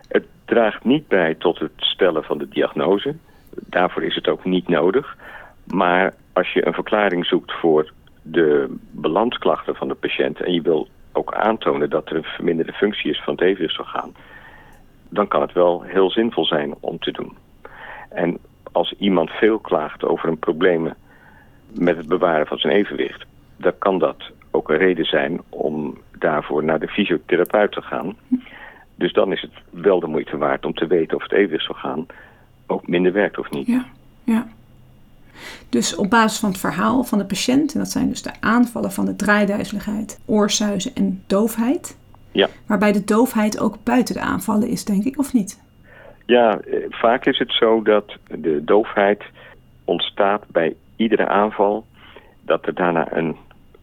Het 0.07 0.25
draagt 0.45 0.83
niet 0.83 1.07
bij 1.07 1.35
tot 1.35 1.59
het 1.59 1.71
stellen 1.75 2.23
van 2.23 2.37
de 2.37 2.49
diagnose. 2.49 3.15
Daarvoor 3.65 4.03
is 4.03 4.15
het 4.15 4.27
ook 4.27 4.45
niet 4.45 4.67
nodig. 4.67 5.17
Maar 5.65 6.13
als 6.33 6.53
je 6.53 6.67
een 6.67 6.73
verklaring 6.73 7.25
zoekt 7.25 7.51
voor 7.51 7.91
de 8.21 8.75
balansklachten 8.91 9.75
van 9.75 9.87
de 9.87 9.93
patiënt... 9.93 10.41
en 10.41 10.53
je 10.53 10.61
wil 10.61 10.87
ook 11.11 11.33
aantonen 11.33 11.89
dat 11.89 12.09
er 12.09 12.15
een 12.15 12.23
verminderde 12.23 12.73
functie 12.73 13.11
is 13.11 13.21
van 13.23 13.33
het 13.33 13.43
evenwichtsorgaan... 13.43 14.15
dan 15.09 15.27
kan 15.27 15.41
het 15.41 15.53
wel 15.53 15.81
heel 15.81 16.11
zinvol 16.11 16.45
zijn 16.45 16.75
om 16.79 16.99
te 16.99 17.11
doen. 17.11 17.37
En 18.09 18.37
als 18.71 18.93
iemand 18.97 19.29
veel 19.29 19.59
klaagt 19.59 20.03
over 20.03 20.29
een 20.29 20.39
probleem 20.39 20.93
met 21.73 21.97
het 21.97 22.07
bewaren 22.07 22.47
van 22.47 22.57
zijn 22.57 22.73
evenwicht... 22.73 23.25
dan 23.57 23.73
kan 23.77 23.99
dat 23.99 24.31
ook 24.51 24.69
een 24.69 24.77
reden 24.77 25.05
zijn 25.05 25.41
om 25.49 25.97
daarvoor 26.19 26.63
naar 26.63 26.79
de 26.79 26.87
fysiotherapeut 26.87 27.71
te 27.71 27.81
gaan... 27.81 28.15
Dus 28.97 29.13
dan 29.13 29.31
is 29.31 29.41
het 29.41 29.51
wel 29.69 29.99
de 29.99 30.07
moeite 30.07 30.37
waard 30.37 30.65
om 30.65 30.73
te 30.73 30.87
weten 30.87 31.17
of 31.17 31.23
het 31.23 31.31
evenwichtsorgaan 31.31 32.05
ook 32.67 32.87
minder 32.87 33.13
werkt 33.13 33.37
of 33.37 33.49
niet. 33.49 33.67
Ja. 33.67 33.85
ja. 34.23 34.47
Dus 35.69 35.95
op 35.95 36.09
basis 36.09 36.39
van 36.39 36.49
het 36.49 36.59
verhaal 36.59 37.03
van 37.03 37.17
de 37.17 37.25
patiënt, 37.25 37.73
en 37.73 37.79
dat 37.79 37.89
zijn 37.89 38.09
dus 38.09 38.21
de 38.21 38.31
aanvallen 38.39 38.91
van 38.91 39.05
de 39.05 39.15
draaiduizeligheid, 39.15 40.19
oorsuizen 40.25 40.95
en 40.95 41.23
doofheid. 41.27 41.97
Ja. 42.31 42.47
Waarbij 42.67 42.91
de 42.91 43.03
doofheid 43.03 43.59
ook 43.59 43.77
buiten 43.83 44.15
de 44.15 44.21
aanvallen 44.21 44.67
is, 44.67 44.85
denk 44.85 45.03
ik, 45.03 45.19
of 45.19 45.33
niet? 45.33 45.61
Ja, 46.25 46.59
eh, 46.59 46.85
vaak 46.89 47.25
is 47.25 47.37
het 47.37 47.51
zo 47.51 47.81
dat 47.81 48.17
de 48.27 48.63
doofheid 48.63 49.23
ontstaat 49.85 50.43
bij 50.47 50.75
iedere 50.95 51.27
aanval. 51.27 51.85
Dat 52.41 52.65
er 52.65 52.73
daarna 52.73 53.13
een 53.13 53.35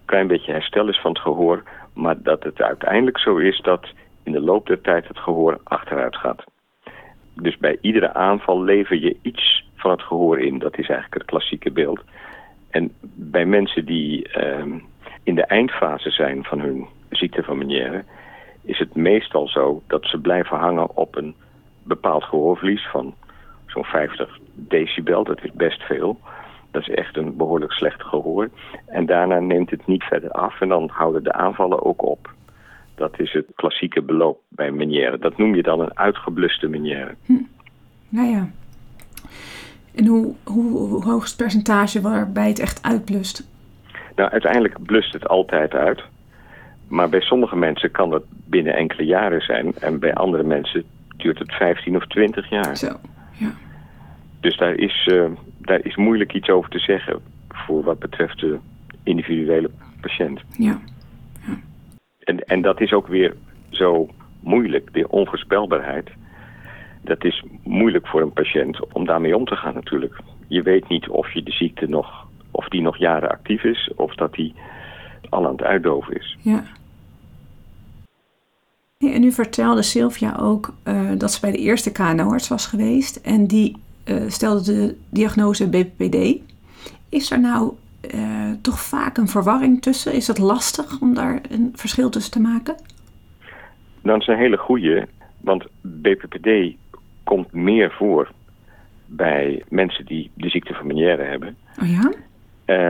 klein 0.04 0.26
beetje 0.26 0.52
herstel 0.52 0.88
is 0.88 1.00
van 1.00 1.10
het 1.10 1.20
gehoor. 1.20 1.62
Maar 1.92 2.22
dat 2.22 2.42
het 2.42 2.60
uiteindelijk 2.60 3.18
zo 3.18 3.36
is 3.36 3.60
dat 3.60 3.86
in 4.22 4.32
de 4.32 4.40
loop 4.40 4.66
der 4.66 4.80
tijd 4.80 5.08
het 5.08 5.18
gehoor 5.18 5.60
achteruit 5.62 6.16
gaat. 6.16 6.44
Dus 7.34 7.56
bij 7.56 7.78
iedere 7.80 8.14
aanval 8.14 8.62
lever 8.62 8.96
je 8.96 9.16
iets 9.22 9.64
van 9.74 9.90
het 9.90 10.02
gehoor 10.02 10.40
in. 10.40 10.58
Dat 10.58 10.78
is 10.78 10.88
eigenlijk 10.88 11.14
het 11.14 11.24
klassieke 11.24 11.70
beeld. 11.70 12.00
En 12.70 12.92
bij 13.14 13.46
mensen 13.46 13.84
die 13.84 14.28
ehm, 14.28 14.78
in 15.22 15.34
de 15.34 15.44
eindfase 15.44 16.10
zijn 16.10 16.44
van 16.44 16.60
hun 16.60 16.86
ziekte 17.10 17.42
van 17.42 17.58
Meniere... 17.58 18.04
is 18.62 18.78
het 18.78 18.94
meestal 18.94 19.48
zo 19.48 19.82
dat 19.86 20.04
ze 20.04 20.18
blijven 20.18 20.56
hangen 20.56 20.96
op 20.96 21.16
een 21.16 21.34
bepaald 21.82 22.24
gehoorverlies 22.24 22.86
van 22.86 23.14
zo'n 23.66 23.84
50 23.84 24.38
decibel. 24.54 25.24
Dat 25.24 25.44
is 25.44 25.52
best 25.52 25.82
veel. 25.82 26.18
Dat 26.70 26.82
is 26.82 26.94
echt 26.94 27.16
een 27.16 27.36
behoorlijk 27.36 27.72
slecht 27.72 28.02
gehoor. 28.02 28.50
En 28.86 29.06
daarna 29.06 29.38
neemt 29.38 29.70
het 29.70 29.86
niet 29.86 30.02
verder 30.02 30.30
af 30.30 30.60
en 30.60 30.68
dan 30.68 30.88
houden 30.92 31.24
de 31.24 31.32
aanvallen 31.32 31.84
ook 31.84 32.02
op. 32.02 32.32
Dat 32.94 33.20
is 33.20 33.32
het 33.32 33.46
klassieke 33.54 34.02
beloop 34.02 34.40
bij 34.48 34.70
Meniere. 34.70 35.18
Dat 35.18 35.38
noem 35.38 35.54
je 35.54 35.62
dan 35.62 35.80
een 35.80 35.98
uitgebluste 35.98 36.68
Meniere. 36.68 37.14
Nou 38.08 38.28
ja. 38.28 38.50
En 39.94 40.06
hoe, 40.06 40.34
hoe, 40.44 40.78
hoe 40.78 41.04
hoog 41.04 41.22
is 41.22 41.28
het 41.28 41.38
percentage 41.38 42.00
waarbij 42.00 42.48
het 42.48 42.58
echt 42.58 42.82
uitblust? 42.82 43.48
Nou, 44.16 44.30
uiteindelijk 44.30 44.82
blust 44.82 45.12
het 45.12 45.28
altijd 45.28 45.72
uit. 45.72 46.02
Maar 46.88 47.08
bij 47.08 47.20
sommige 47.20 47.56
mensen 47.56 47.90
kan 47.90 48.10
dat 48.10 48.22
binnen 48.28 48.74
enkele 48.74 49.04
jaren 49.04 49.40
zijn. 49.40 49.72
En 49.80 49.98
bij 49.98 50.14
andere 50.14 50.42
mensen 50.42 50.84
duurt 51.16 51.38
het 51.38 51.52
15 51.52 51.96
of 51.96 52.06
20 52.06 52.50
jaar. 52.50 52.76
Zo, 52.76 52.86
ja. 53.32 53.52
Dus 54.40 54.56
daar 54.56 54.74
is, 54.74 55.08
uh, 55.12 55.24
daar 55.58 55.84
is 55.84 55.96
moeilijk 55.96 56.32
iets 56.32 56.48
over 56.48 56.70
te 56.70 56.78
zeggen 56.78 57.20
voor 57.48 57.82
wat 57.82 57.98
betreft 57.98 58.40
de 58.40 58.58
individuele 59.02 59.70
patiënt. 60.00 60.40
Ja. 60.58 60.80
En, 62.24 62.44
en 62.44 62.62
dat 62.62 62.80
is 62.80 62.92
ook 62.92 63.06
weer 63.06 63.34
zo 63.70 64.08
moeilijk, 64.40 64.92
de 64.92 65.08
onvoorspelbaarheid. 65.08 66.10
Dat 67.00 67.24
is 67.24 67.44
moeilijk 67.62 68.06
voor 68.06 68.20
een 68.20 68.32
patiënt 68.32 68.92
om 68.92 69.04
daarmee 69.04 69.36
om 69.36 69.44
te 69.44 69.56
gaan 69.56 69.74
natuurlijk. 69.74 70.20
Je 70.46 70.62
weet 70.62 70.88
niet 70.88 71.08
of 71.08 71.32
je 71.32 71.42
de 71.42 71.52
ziekte 71.52 71.88
nog, 71.88 72.26
of 72.50 72.68
die 72.68 72.80
nog 72.80 72.96
jaren 72.96 73.30
actief 73.30 73.64
is, 73.64 73.90
of 73.96 74.14
dat 74.14 74.32
die 74.32 74.54
al 75.28 75.46
aan 75.46 75.52
het 75.52 75.62
uitdoven 75.62 76.16
is. 76.16 76.36
Ja. 76.40 76.64
En 78.98 79.20
nu 79.20 79.32
vertelde 79.32 79.82
Sylvia 79.82 80.36
ook 80.40 80.74
uh, 80.84 81.10
dat 81.18 81.32
ze 81.32 81.40
bij 81.40 81.50
de 81.50 81.58
eerste 81.58 81.92
KNO-arts 81.92 82.48
was 82.48 82.66
geweest 82.66 83.16
en 83.16 83.46
die 83.46 83.76
uh, 84.04 84.22
stelde 84.28 84.62
de 84.62 84.96
diagnose 85.10 85.68
BPPD. 85.68 86.36
Is 87.08 87.30
er 87.30 87.40
nou 87.40 87.72
uh, 88.14 88.50
toch 88.62 88.80
vaak 88.80 89.16
een 89.16 89.28
verwarring 89.28 89.82
tussen? 89.82 90.12
Is 90.12 90.26
het 90.26 90.38
lastig 90.38 91.00
om 91.00 91.14
daar 91.14 91.40
een 91.50 91.72
verschil 91.74 92.10
tussen 92.10 92.32
te 92.32 92.40
maken? 92.40 92.76
Dat 94.02 94.20
is 94.20 94.26
een 94.26 94.36
hele 94.36 94.56
goeie, 94.56 95.04
want 95.40 95.66
BPPD 95.80 96.76
komt 97.24 97.52
meer 97.52 97.92
voor 97.92 98.32
bij 99.06 99.62
mensen 99.68 100.06
die 100.06 100.30
de 100.34 100.48
ziekte 100.48 100.74
van 100.74 100.86
Meniere 100.86 101.22
hebben. 101.22 101.56
Oh 101.82 101.88
ja? 101.88 102.12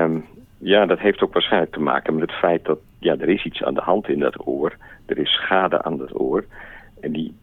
Um, 0.03 0.25
ja, 0.59 0.87
dat 0.87 0.99
heeft 0.99 1.23
ook 1.23 1.33
waarschijnlijk 1.33 1.73
te 1.73 1.81
maken 1.81 2.15
met 2.15 2.31
het 2.31 2.39
feit 2.39 2.65
dat 2.65 2.79
ja, 2.99 3.17
er 3.19 3.29
is 3.29 3.45
iets 3.45 3.63
aan 3.63 3.75
de 3.75 3.81
hand 3.81 4.09
in 4.09 4.19
dat 4.19 4.47
oor. 4.47 4.77
Er 5.07 5.19
is 5.19 5.31
schade 5.31 5.83
aan 5.83 5.97
dat 5.97 6.21
oor. 6.21 6.45
En 7.01 7.13
die, 7.13 7.35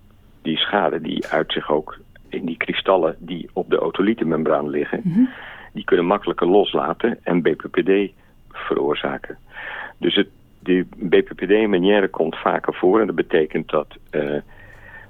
die 0.41 0.57
schade 0.57 1.01
die 1.01 1.27
uit 1.27 1.51
zich 1.51 1.71
ook 1.71 1.99
in 2.29 2.45
die 2.45 2.57
kristallen 2.57 3.15
die 3.19 3.49
op 3.53 3.69
de 3.69 3.81
otolietenmembraan 3.81 4.69
liggen. 4.69 5.01
Mm 5.03 5.13
-hmm. 5.13 5.29
Die 5.71 5.83
kunnen 5.83 6.05
makkelijker 6.05 6.47
loslaten 6.47 7.19
en 7.23 7.41
BPPD 7.41 8.11
veroorzaken. 8.49 9.37
Dus 9.97 10.15
het, 10.15 10.27
de 10.59 10.85
BPPD-manière 10.95 12.07
komt 12.07 12.35
vaker 12.35 12.73
voor. 12.73 12.99
En 12.99 13.05
dat 13.05 13.15
betekent 13.15 13.69
dat 13.69 13.87
uh, 14.11 14.39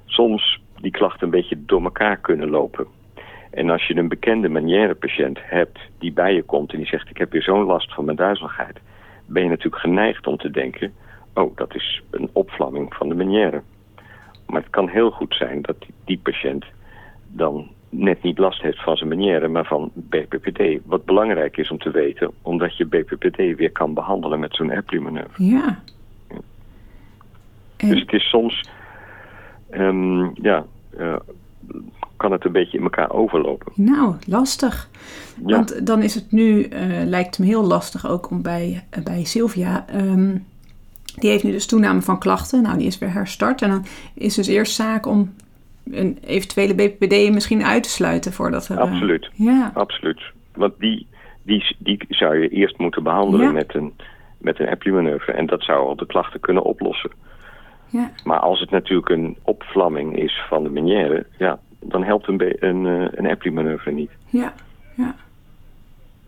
soms 0.04 0.62
die 0.80 0.90
klachten 0.90 1.24
een 1.24 1.30
beetje 1.30 1.64
door 1.64 1.82
elkaar 1.82 2.16
kunnen 2.16 2.50
lopen. 2.50 2.86
En 3.50 3.70
als 3.70 3.86
je 3.86 3.96
een 3.96 4.08
bekende 4.08 4.48
manière 4.48 4.94
patiënt 4.94 5.38
hebt 5.42 5.78
die 5.98 6.12
bij 6.12 6.34
je 6.34 6.42
komt 6.42 6.72
en 6.72 6.78
die 6.78 6.86
zegt 6.86 7.10
ik 7.10 7.18
heb 7.18 7.32
weer 7.32 7.42
zo'n 7.42 7.64
last 7.64 7.94
van 7.94 8.04
mijn 8.04 8.16
duizeligheid, 8.16 8.78
ben 9.26 9.42
je 9.42 9.48
natuurlijk 9.48 9.82
geneigd 9.82 10.26
om 10.26 10.36
te 10.36 10.50
denken, 10.50 10.94
oh 11.34 11.56
dat 11.56 11.74
is 11.74 12.02
een 12.10 12.30
opvlamming 12.32 12.94
van 12.94 13.08
de 13.08 13.14
manière. 13.14 13.62
Maar 14.46 14.60
het 14.60 14.70
kan 14.70 14.88
heel 14.88 15.10
goed 15.10 15.34
zijn 15.34 15.62
dat 15.62 15.80
die, 15.80 15.94
die 16.04 16.18
patiënt 16.22 16.64
dan 17.26 17.70
net 17.92 18.22
niet 18.22 18.38
last 18.38 18.62
heeft 18.62 18.82
van 18.82 18.96
zijn 18.96 19.08
manière, 19.08 19.48
maar 19.48 19.64
van 19.64 19.90
BPPD. 19.94 20.80
Wat 20.84 21.04
belangrijk 21.04 21.56
is 21.56 21.70
om 21.70 21.78
te 21.78 21.90
weten, 21.90 22.30
omdat 22.42 22.76
je 22.76 22.84
BPPD 22.84 23.36
weer 23.36 23.72
kan 23.72 23.94
behandelen 23.94 24.40
met 24.40 24.54
zo'n 24.54 24.70
Epley-manoeuvre. 24.70 25.44
Ja. 25.44 25.82
En... 27.76 27.88
Dus 27.88 28.00
het 28.00 28.12
is 28.12 28.28
soms, 28.28 28.68
um, 29.70 30.30
ja, 30.34 30.64
uh, 30.98 31.16
kan 32.16 32.32
het 32.32 32.44
een 32.44 32.52
beetje 32.52 32.78
in 32.78 32.84
elkaar 32.84 33.10
overlopen. 33.10 33.72
Nou, 33.74 34.14
lastig. 34.26 34.88
Ja. 35.46 35.56
Want 35.56 35.86
dan 35.86 36.02
is 36.02 36.14
het 36.14 36.32
nu, 36.32 36.68
uh, 36.68 37.04
lijkt 37.04 37.38
me 37.38 37.46
heel 37.46 37.64
lastig 37.64 38.08
ook 38.08 38.30
om 38.30 38.42
bij, 38.42 38.84
uh, 38.98 39.04
bij 39.04 39.24
Sylvia. 39.24 39.84
Um, 39.94 40.46
die 41.14 41.30
heeft 41.30 41.44
nu 41.44 41.50
dus 41.50 41.66
toename 41.66 42.02
van 42.02 42.18
klachten. 42.18 42.62
Nou, 42.62 42.78
die 42.78 42.86
is 42.86 42.98
weer 42.98 43.12
herstart. 43.12 43.62
En 43.62 43.70
dan 43.70 43.84
is 44.14 44.34
dus 44.34 44.46
eerst 44.46 44.74
zaak 44.74 45.06
om 45.06 45.34
een 45.90 46.18
eventuele 46.26 46.74
BPPD 46.74 47.32
misschien 47.32 47.64
uit 47.64 47.82
te 47.82 47.88
sluiten 47.88 48.32
voordat 48.32 48.68
er... 48.68 48.80
Absoluut. 48.80 49.30
Uh, 49.38 49.46
ja. 49.46 49.70
Absoluut. 49.74 50.22
Want 50.54 50.72
die, 50.78 51.06
die, 51.42 51.76
die 51.78 52.04
zou 52.08 52.38
je 52.38 52.48
eerst 52.48 52.78
moeten 52.78 53.02
behandelen 53.02 53.46
ja. 53.46 53.52
met 53.52 53.74
een, 53.74 53.92
met 54.38 54.60
een 54.60 54.68
Epley-manoeuvre. 54.68 55.32
En 55.32 55.46
dat 55.46 55.62
zou 55.62 55.86
al 55.86 55.96
de 55.96 56.06
klachten 56.06 56.40
kunnen 56.40 56.62
oplossen. 56.62 57.10
Ja. 57.86 58.10
Maar 58.24 58.38
als 58.38 58.60
het 58.60 58.70
natuurlijk 58.70 59.08
een 59.08 59.36
opvlamming 59.42 60.16
is 60.16 60.42
van 60.48 60.62
de 60.62 60.70
manière, 60.70 61.26
ja, 61.38 61.58
dan 61.80 62.04
helpt 62.04 62.28
een, 62.28 62.66
een, 62.66 62.84
een 63.18 63.26
Epley-manoeuvre 63.26 63.90
niet. 63.90 64.10
Ja, 64.26 64.52
ja. 64.96 65.14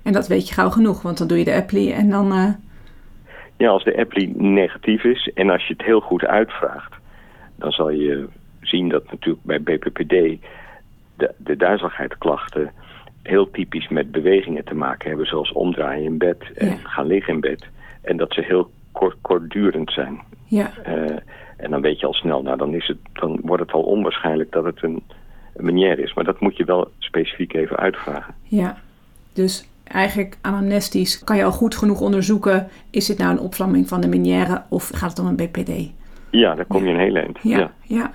En 0.02 0.12
dat 0.12 0.26
weet 0.26 0.48
je 0.48 0.54
gauw 0.54 0.70
genoeg, 0.70 1.02
want 1.02 1.18
dan 1.18 1.26
doe 1.26 1.38
je 1.38 1.44
de 1.44 1.52
Epley 1.52 1.92
en 1.92 2.10
dan... 2.10 2.32
Uh... 2.32 2.48
Ja, 3.56 3.68
als 3.68 3.84
de 3.84 3.96
Epley 3.96 4.32
negatief 4.36 5.04
is 5.04 5.30
en 5.34 5.50
als 5.50 5.66
je 5.66 5.72
het 5.72 5.82
heel 5.82 6.00
goed 6.00 6.24
uitvraagt, 6.24 6.94
dan 7.56 7.72
zal 7.72 7.90
je 7.90 8.28
zien 8.74 8.88
dat 8.88 9.10
natuurlijk 9.10 9.44
bij 9.44 9.60
BPPD 9.62 10.40
de, 11.16 11.34
de 11.36 11.56
duizeligheidklachten 11.56 12.70
heel 13.22 13.50
typisch 13.50 13.88
met 13.88 14.10
bewegingen 14.10 14.64
te 14.64 14.74
maken 14.74 15.08
hebben, 15.08 15.26
zoals 15.26 15.52
omdraaien 15.52 16.04
in 16.04 16.18
bed 16.18 16.42
en 16.54 16.66
Ja. 16.68 16.76
gaan 16.82 17.06
liggen 17.06 17.34
in 17.34 17.40
bed. 17.40 17.66
En 18.02 18.16
dat 18.16 18.32
ze 18.32 18.40
heel 18.40 18.70
kort, 18.92 19.16
kortdurend 19.20 19.92
zijn. 19.92 20.20
Ja. 20.44 20.70
Uh, 20.88 21.16
en 21.56 21.70
dan 21.70 21.80
weet 21.80 22.00
je 22.00 22.06
al 22.06 22.12
snel, 22.14 22.42
nou 22.42 22.56
dan, 22.56 22.74
is 22.74 22.86
het, 22.86 22.98
dan 23.12 23.38
wordt 23.42 23.62
het 23.62 23.72
al 23.72 23.82
onwaarschijnlijk 23.82 24.52
dat 24.52 24.64
het 24.64 24.82
een, 24.82 25.02
een 25.56 25.64
manier 25.64 25.98
is. 25.98 26.14
Maar 26.14 26.24
dat 26.24 26.40
moet 26.40 26.56
je 26.56 26.64
wel 26.64 26.90
specifiek 26.98 27.54
even 27.54 27.76
uitvragen. 27.76 28.34
Ja, 28.42 28.76
dus 29.32 29.68
eigenlijk 29.84 30.36
anamnestisch 30.40 31.24
kan 31.24 31.36
je 31.36 31.44
al 31.44 31.52
goed 31.52 31.76
genoeg 31.76 32.00
onderzoeken... 32.00 32.68
is 32.90 33.06
dit 33.06 33.18
nou 33.18 33.30
een 33.30 33.40
opvlamming 33.44 33.88
van 33.88 34.00
de 34.00 34.08
meniere 34.08 34.62
of 34.68 34.88
gaat 34.94 35.10
het 35.10 35.18
om 35.18 35.26
een 35.26 35.36
BPD? 35.36 35.90
Ja, 36.30 36.54
daar 36.54 36.64
kom 36.64 36.84
je 36.84 36.92
een 36.92 36.98
hele 36.98 37.20
eind. 37.20 37.38
Ja, 37.42 37.58
ja. 37.58 37.70
ja. 37.82 38.10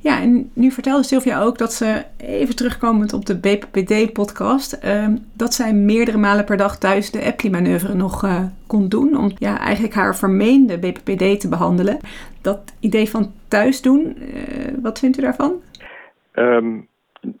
Ja 0.00 0.20
en 0.20 0.50
nu 0.54 0.70
vertelde 0.70 1.02
Sylvia 1.02 1.42
ook 1.42 1.58
dat 1.58 1.72
ze, 1.72 2.04
even 2.16 2.56
terugkomend 2.56 3.12
op 3.12 3.26
de 3.26 3.38
BPPD-podcast... 3.38 4.72
Ehm, 4.72 5.16
dat 5.32 5.54
zij 5.54 5.72
meerdere 5.72 6.18
malen 6.18 6.44
per 6.44 6.56
dag 6.56 6.78
thuis 6.78 7.10
de 7.10 7.18
Eppli-manoeuvre 7.18 7.94
nog 7.94 8.24
uh, 8.24 8.44
kon 8.66 8.88
doen... 8.88 9.16
om 9.16 9.30
ja, 9.38 9.58
eigenlijk 9.58 9.94
haar 9.94 10.16
vermeende 10.16 10.78
BPPD 10.78 11.40
te 11.40 11.48
behandelen. 11.48 11.98
Dat 12.42 12.76
idee 12.80 13.10
van 13.10 13.32
thuis 13.48 13.82
doen, 13.82 14.16
uh, 14.18 14.82
wat 14.82 14.98
vindt 14.98 15.18
u 15.18 15.22
daarvan? 15.22 15.52
Um, 16.34 16.88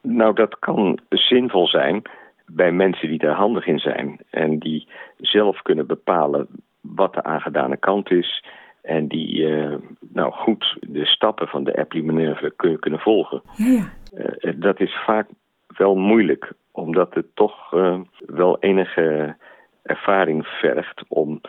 nou, 0.02 0.34
dat 0.34 0.58
kan 0.58 0.98
zinvol 1.08 1.66
zijn 1.66 2.02
bij 2.46 2.72
mensen 2.72 3.08
die 3.08 3.18
daar 3.18 3.34
handig 3.34 3.66
in 3.66 3.78
zijn... 3.78 4.18
en 4.30 4.58
die 4.58 4.88
zelf 5.16 5.62
kunnen 5.62 5.86
bepalen 5.86 6.46
wat 6.80 7.14
de 7.14 7.22
aangedane 7.22 7.76
kant 7.76 8.10
is... 8.10 8.44
En 8.86 9.08
die 9.08 9.36
uh, 9.36 9.74
nou 10.12 10.32
goed 10.32 10.76
de 10.80 11.06
stappen 11.06 11.48
van 11.48 11.64
de 11.64 11.76
Appli-manoeuvre 11.76 12.50
kun, 12.50 12.78
kunnen 12.78 13.00
volgen. 13.00 13.42
Ja. 13.56 13.92
Uh, 14.14 14.52
dat 14.56 14.80
is 14.80 14.94
vaak 15.04 15.28
wel 15.66 15.96
moeilijk, 15.96 16.52
omdat 16.72 17.14
het 17.14 17.26
toch 17.34 17.72
uh, 17.72 18.00
wel 18.26 18.58
enige 18.58 19.36
ervaring 19.82 20.46
vergt 20.46 21.04
om 21.08 21.40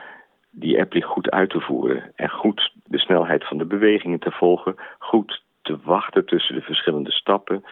die 0.50 0.79
Appli 0.79 1.01
goed 1.01 1.32
uit 1.32 1.50
te 1.50 1.60
voeren. 1.60 2.12
En 2.15 2.29
goed 2.29 2.74
de 2.86 3.00
snelheid 3.00 3.48
van 3.48 3.58
de 3.58 3.65
bewegingen 3.65 4.20
te 4.20 4.32
volgen. 4.32 4.75
Goed 5.00 5.44
te 5.62 5.77
wachten 5.84 6.25
tussen 6.25 6.56
de 6.56 6.62
verschillende 6.62 7.12
stappen. 7.12 7.63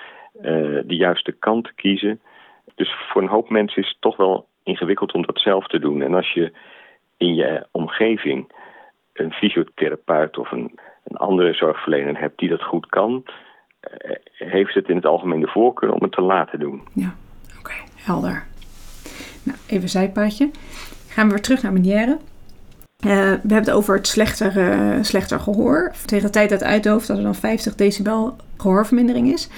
de 0.41 0.95
juiste 0.95 1.31
kant 1.31 1.63
te 1.63 1.73
kiezen. 1.75 2.21
Dus 2.75 2.95
voor 3.09 3.21
een 3.21 3.27
hoop 3.27 3.49
mensen 3.49 3.81
is 3.81 3.89
het 3.89 4.01
toch 4.01 4.17
wel 4.17 4.47
ingewikkeld 4.63 5.13
om 5.13 5.25
dat 5.25 5.39
zelf 5.39 5.67
te 5.67 5.79
doen. 5.79 6.01
En 6.01 6.13
als 6.13 6.33
je 6.33 6.51
in 7.17 7.35
je 7.35 7.67
omgeving 7.71 8.51
een 9.15 9.31
fysiotherapeut 9.31 10.37
of 10.37 10.51
een, 10.51 10.79
een 11.03 11.17
andere 11.17 11.53
zorgverlener 11.53 12.19
hebt 12.19 12.39
die 12.39 12.49
dat 12.49 12.63
goed 12.63 12.85
kan, 12.85 13.23
heeft 14.33 14.73
het 14.73 14.89
in 14.89 14.95
het 14.95 15.05
algemeen 15.05 15.39
de 15.39 15.47
voorkeur 15.47 15.91
om 15.91 16.01
het 16.01 16.11
te 16.11 16.21
laten 16.21 16.59
doen. 16.59 16.81
Ja, 16.93 17.15
oké, 17.45 17.59
okay, 17.59 17.83
helder. 17.95 18.43
Nou, 19.43 19.57
even 19.67 19.89
zijpaadje. 19.89 20.49
Gaan 21.07 21.25
we 21.25 21.33
weer 21.33 21.41
terug 21.41 21.63
naar 21.63 21.73
Meniere. 21.73 22.17
Uh, 23.05 23.11
we 23.11 23.13
hebben 23.29 23.57
het 23.57 23.71
over 23.71 23.95
het 23.95 24.07
slechter, 24.07 24.57
uh, 24.57 25.03
slechter 25.03 25.39
gehoor. 25.39 25.93
Tegen 26.05 26.25
de 26.25 26.31
tijd 26.31 26.49
dat 26.49 26.59
het 26.59 26.69
uitdooft 26.69 27.07
dat 27.07 27.17
er 27.17 27.23
dan 27.23 27.35
50 27.35 27.75
decibel 27.75 28.35
gehoorvermindering 28.57 29.27
is. 29.27 29.49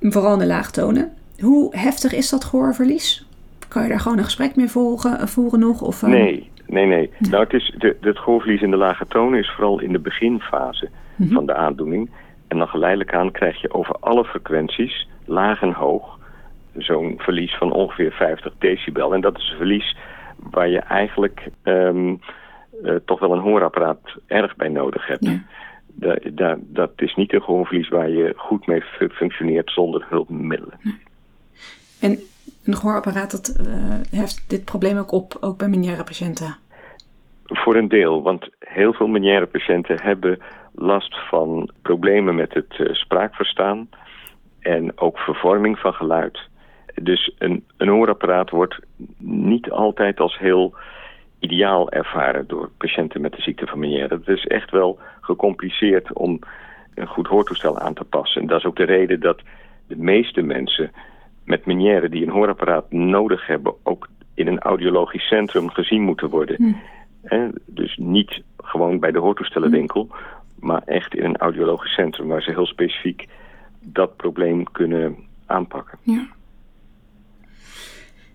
Vooral 0.00 0.32
in 0.32 0.38
de 0.38 0.46
laagtonen. 0.46 1.12
Hoe 1.40 1.76
heftig 1.76 2.12
is 2.12 2.28
dat 2.28 2.44
gehoorverlies? 2.44 3.26
Kan 3.68 3.82
je 3.82 3.88
daar 3.88 4.00
gewoon 4.00 4.18
een 4.18 4.24
gesprek 4.24 4.56
mee 4.56 4.68
volgen, 4.68 5.28
voeren 5.28 5.60
nog? 5.60 5.82
Of, 5.82 6.02
uh... 6.02 6.08
Nee, 6.08 6.50
Nee, 6.68 6.86
nee. 6.86 7.10
Nou, 7.18 7.42
het, 7.42 7.52
is 7.52 7.74
de, 7.78 7.96
het 8.00 8.18
gehoorverlies 8.18 8.62
in 8.62 8.70
de 8.70 8.76
lage 8.76 9.06
tonen 9.06 9.38
is 9.38 9.50
vooral 9.50 9.80
in 9.80 9.92
de 9.92 9.98
beginfase 9.98 10.88
mm 10.90 11.26
-hmm. 11.26 11.34
van 11.34 11.46
de 11.46 11.54
aandoening. 11.54 12.10
En 12.48 12.58
dan 12.58 12.68
geleidelijk 12.68 13.14
aan 13.14 13.30
krijg 13.30 13.60
je 13.60 13.74
over 13.74 13.94
alle 14.00 14.24
frequenties, 14.24 15.08
laag 15.24 15.62
en 15.62 15.72
hoog, 15.72 16.18
zo'n 16.76 17.14
verlies 17.18 17.56
van 17.56 17.72
ongeveer 17.72 18.12
50 18.12 18.52
decibel. 18.58 19.14
En 19.14 19.20
dat 19.20 19.38
is 19.38 19.50
een 19.50 19.56
verlies 19.56 19.96
waar 20.36 20.68
je 20.68 20.78
eigenlijk 20.78 21.48
um, 21.64 22.20
uh, 22.82 22.94
toch 23.04 23.20
wel 23.20 23.32
een 23.32 23.40
hoorapparaat 23.40 24.00
erg 24.26 24.56
bij 24.56 24.68
nodig 24.68 25.06
hebt. 25.06 25.24
Ja. 25.24 25.42
Da, 25.94 26.18
da, 26.32 26.56
dat 26.60 26.92
is 26.96 27.14
niet 27.14 27.32
een 27.32 27.42
gehoorverlies 27.42 27.88
waar 27.88 28.10
je 28.10 28.32
goed 28.36 28.66
mee 28.66 28.82
functioneert 29.10 29.70
zonder 29.70 30.06
hulpmiddelen. 30.08 30.80
En 32.00 32.18
een 32.64 32.76
gehoorapparaat 32.76 33.30
dat 33.30 33.56
uh, 33.60 33.66
heeft 34.10 34.50
dit 34.50 34.64
probleem 34.64 34.98
ook 34.98 35.12
op, 35.12 35.36
ook 35.40 35.58
bij 35.58 35.68
meniere 35.68 36.04
patiënten? 36.04 36.56
Voor 37.44 37.76
een 37.76 37.88
deel, 37.88 38.22
want 38.22 38.48
heel 38.58 38.92
veel 38.92 39.06
meniere 39.06 39.46
patiënten 39.46 40.00
hebben 40.02 40.38
last 40.74 41.16
van 41.28 41.70
problemen 41.82 42.34
met 42.34 42.54
het 42.54 42.78
uh, 42.78 42.94
spraakverstaan 42.94 43.88
en 44.60 44.98
ook 44.98 45.18
vervorming 45.18 45.78
van 45.78 45.92
geluid. 45.92 46.38
Dus 47.02 47.32
een, 47.38 47.64
een 47.76 47.88
hoorapparaat 47.88 48.50
wordt 48.50 48.78
niet 49.18 49.70
altijd 49.70 50.20
als 50.20 50.38
heel 50.38 50.74
ideaal 51.38 51.90
ervaren 51.90 52.46
door 52.46 52.70
patiënten 52.78 53.20
met 53.20 53.32
de 53.32 53.42
ziekte 53.42 53.66
van 53.66 53.78
Meniere. 53.78 54.14
Het 54.14 54.28
is 54.28 54.46
echt 54.46 54.70
wel 54.70 54.98
gecompliceerd 55.20 56.12
om 56.12 56.38
een 56.94 57.06
goed 57.06 57.26
hoortoestel 57.26 57.78
aan 57.78 57.94
te 57.94 58.04
passen. 58.04 58.40
En 58.40 58.46
dat 58.46 58.58
is 58.58 58.64
ook 58.64 58.76
de 58.76 58.84
reden 58.84 59.20
dat 59.20 59.40
de 59.86 59.96
meeste 59.96 60.42
mensen 60.42 60.90
met 61.48 61.66
Meniere 61.66 62.08
die 62.08 62.22
een 62.22 62.32
hoorapparaat 62.32 62.92
nodig 62.92 63.46
hebben... 63.46 63.74
ook 63.82 64.08
in 64.34 64.46
een 64.46 64.58
audiologisch 64.58 65.26
centrum 65.26 65.70
gezien 65.70 66.02
moeten 66.02 66.28
worden. 66.28 66.56
Hm. 66.56 67.50
Dus 67.66 67.96
niet 67.96 68.42
gewoon 68.56 68.98
bij 68.98 69.10
de 69.10 69.18
hoortoestellenwinkel... 69.18 70.08
maar 70.60 70.82
echt 70.84 71.14
in 71.14 71.24
een 71.24 71.36
audiologisch 71.36 71.92
centrum... 71.92 72.28
waar 72.28 72.42
ze 72.42 72.50
heel 72.50 72.66
specifiek 72.66 73.26
dat 73.80 74.16
probleem 74.16 74.72
kunnen 74.72 75.16
aanpakken. 75.46 75.98
Ja. 76.02 76.26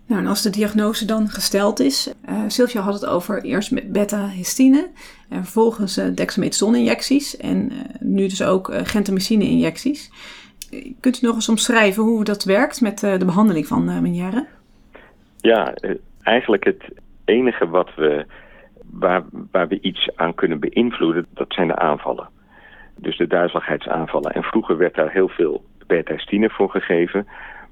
Nou, 0.06 0.22
en 0.22 0.28
als 0.28 0.42
de 0.42 0.50
diagnose 0.50 1.06
dan 1.06 1.30
gesteld 1.30 1.80
is... 1.80 2.14
Uh, 2.30 2.44
Sylvia 2.48 2.82
had 2.82 2.94
het 2.94 3.06
over 3.06 3.44
eerst 3.44 3.72
met 3.72 3.92
beta-histine... 3.92 4.90
en 5.30 5.44
vervolgens 5.44 5.98
uh, 5.98 6.06
dexamethason-injecties... 6.16 7.38
en 7.38 7.72
uh, 7.72 7.80
nu 8.00 8.28
dus 8.28 8.44
ook 8.44 8.72
gentamicine-injecties... 8.74 10.12
Kunt 11.00 11.22
u 11.22 11.26
nog 11.26 11.36
eens 11.36 11.50
omschrijven 11.50 12.04
hoe 12.04 12.24
dat 12.24 12.44
werkt 12.44 12.82
met 12.82 13.00
de 13.00 13.26
behandeling 13.26 13.68
van 13.68 13.90
uh, 13.90 14.00
Meniere? 14.00 14.46
Ja, 15.38 15.74
eigenlijk 16.22 16.64
het 16.64 16.84
enige 17.26 17.68
wat 17.68 17.90
we, 17.96 18.26
waar, 18.92 19.24
waar 19.52 19.68
we 19.68 19.80
iets 19.82 20.10
aan 20.16 20.36
kunnen 20.36 20.60
beïnvloeden, 20.60 21.26
dat 21.30 21.54
zijn 21.54 21.68
de 21.68 21.76
aanvallen. 21.76 22.30
Dus 22.96 23.18
de 23.18 23.28
duizeligheidsaanvallen. 23.28 24.34
En 24.34 24.44
vroeger 24.44 24.78
werd 24.78 24.96
daar 24.96 25.12
heel 25.12 25.30
veel 25.30 25.64
beta-histine 25.88 26.50
voor 26.50 26.70
gegeven. 26.70 27.28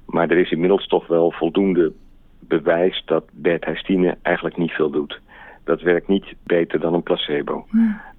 Maar 0.06 0.30
er 0.30 0.38
is 0.38 0.50
inmiddels 0.50 0.86
toch 0.86 1.06
wel 1.06 1.30
voldoende 1.30 1.92
bewijs 2.40 3.02
dat 3.06 3.24
beta-histine 3.32 4.16
eigenlijk 4.22 4.56
niet 4.56 4.72
veel 4.72 4.90
doet. 4.90 5.20
Dat 5.64 5.80
werkt 5.80 6.08
niet 6.08 6.34
beter 6.42 6.80
dan 6.80 6.94
een 6.94 7.02
placebo. 7.02 7.66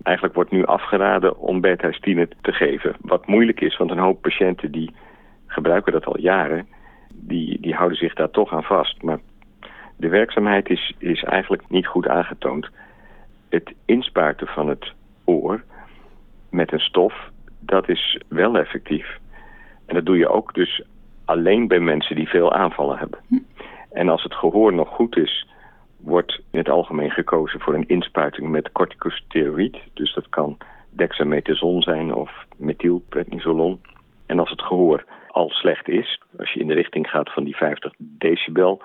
Eigenlijk 0.04 0.36
wordt 0.36 0.52
nu 0.52 0.66
afgeraden 0.66 1.38
om 1.38 1.62
beta-histine 1.62 2.28
te 2.42 2.52
geven. 2.52 2.96
Wat 3.02 3.28
moeilijk 3.28 3.62
is, 3.62 3.78
want 3.78 3.92
een 3.92 3.98
hoop 3.98 4.22
patiënten 4.22 4.72
die 4.72 4.94
gebruiken 5.48 5.92
dat 5.92 6.06
al 6.06 6.20
jaren... 6.20 6.68
die, 7.14 7.60
die 7.62 7.74
houden 7.74 7.98
zich 7.98 8.14
daar 8.14 8.30
toch 8.30 8.54
aan 8.54 8.64
vast. 8.64 9.02
Maar 9.02 9.20
de 9.98 10.10
werkzaamheid 10.10 10.70
is, 10.70 10.94
is 10.98 11.24
eigenlijk 11.24 11.70
niet 11.70 11.88
goed 11.88 12.08
aangetoond. 12.08 12.70
Het 13.50 13.74
inspuiten 13.86 14.48
van 14.48 14.70
het 14.70 14.94
oor 15.26 15.64
met 16.50 16.72
een 16.72 16.80
stof, 16.80 17.30
dat 17.60 17.90
is 17.90 18.22
wel 18.28 18.58
effectief. 18.58 19.18
En 19.86 19.96
dat 19.96 20.06
doe 20.06 20.18
je 20.18 20.28
ook 20.28 20.54
dus 20.54 20.82
alleen 21.26 21.68
bij 21.68 21.80
mensen 21.80 22.16
die 22.16 22.30
veel 22.30 22.54
aanvallen 22.54 22.98
hebben. 22.98 23.20
En 23.92 24.10
als 24.10 24.24
het 24.24 24.34
gehoor 24.34 24.74
nog 24.74 24.90
goed 24.90 25.18
is 25.18 25.48
wordt 26.04 26.42
in 26.52 26.60
het 26.60 26.70
algemeen 26.70 27.12
gekozen 27.12 27.60
voor 27.60 27.74
een 27.74 27.88
inspuiting 27.88 28.50
met 28.50 28.72
corticosteroïd. 28.72 29.78
Dus 29.94 30.14
dat 30.14 30.30
kan 30.30 30.58
dexamethason 30.90 31.82
zijn 31.82 32.14
of 32.14 32.32
methylprednisolon. 32.58 33.82
En 34.26 34.40
als 34.40 34.50
het 34.50 34.62
gehoor 34.62 35.04
al 35.28 35.50
slecht 35.50 35.88
is, 35.88 36.22
als 36.38 36.52
je 36.52 36.60
in 36.60 36.68
de 36.68 36.74
richting 36.74 37.10
gaat 37.10 37.34
van 37.34 37.44
die 37.44 37.56
50 37.56 37.94
decibel... 37.98 38.82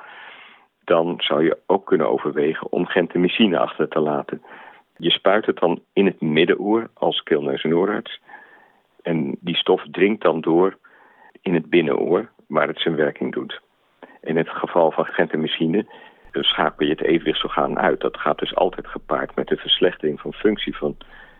dan 0.85 1.14
zou 1.18 1.44
je 1.44 1.59
ook 1.66 1.87
kunnen 1.87 2.09
overwegen 2.11 2.72
om 2.72 2.87
gentamicine 2.87 3.59
achter 3.59 3.88
te 3.88 4.00
laten. 4.00 4.42
Je 4.96 5.11
spuit 5.11 5.46
het 5.46 5.59
dan 5.59 5.81
in 5.92 6.07
het 6.07 6.20
middenoor 6.20 6.90
als 6.94 7.22
keelneus 7.22 7.62
en. 7.62 8.20
En 9.02 9.37
die 9.40 9.57
stof 9.57 9.83
dringt 9.90 10.22
dan 10.22 10.40
door 10.40 10.78
in 11.40 11.54
het 11.54 11.70
binnenoor, 11.70 12.31
waar 12.46 12.68
het 12.68 12.81
zijn 12.81 12.96
werking 12.96 13.33
doet. 13.33 13.61
In 14.20 14.37
het 14.37 14.48
geval 14.48 14.90
van 14.90 15.04
gentamicine 15.04 15.87
schakel 16.32 16.86
je 16.86 16.92
het 16.92 17.02
evenwichtsorgaan 17.02 17.78
uit. 17.78 18.00
Dat 18.00 18.16
gaat 18.16 18.38
dus 18.38 18.54
altijd 18.54 18.86
gepaard 18.86 19.34
met 19.34 19.46
de 19.46 19.56
verslechtering 19.56 20.20
van 20.20 20.32
functie 20.32 20.76
van 20.76 20.96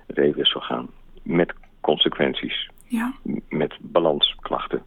het 0.07 0.19
evenwichtsorgaan. 0.19 0.89
Met 1.23 1.55
consequenties. 1.81 2.71
Ja. 2.85 3.13
Met 3.49 3.75
balansklachten. 3.81 4.83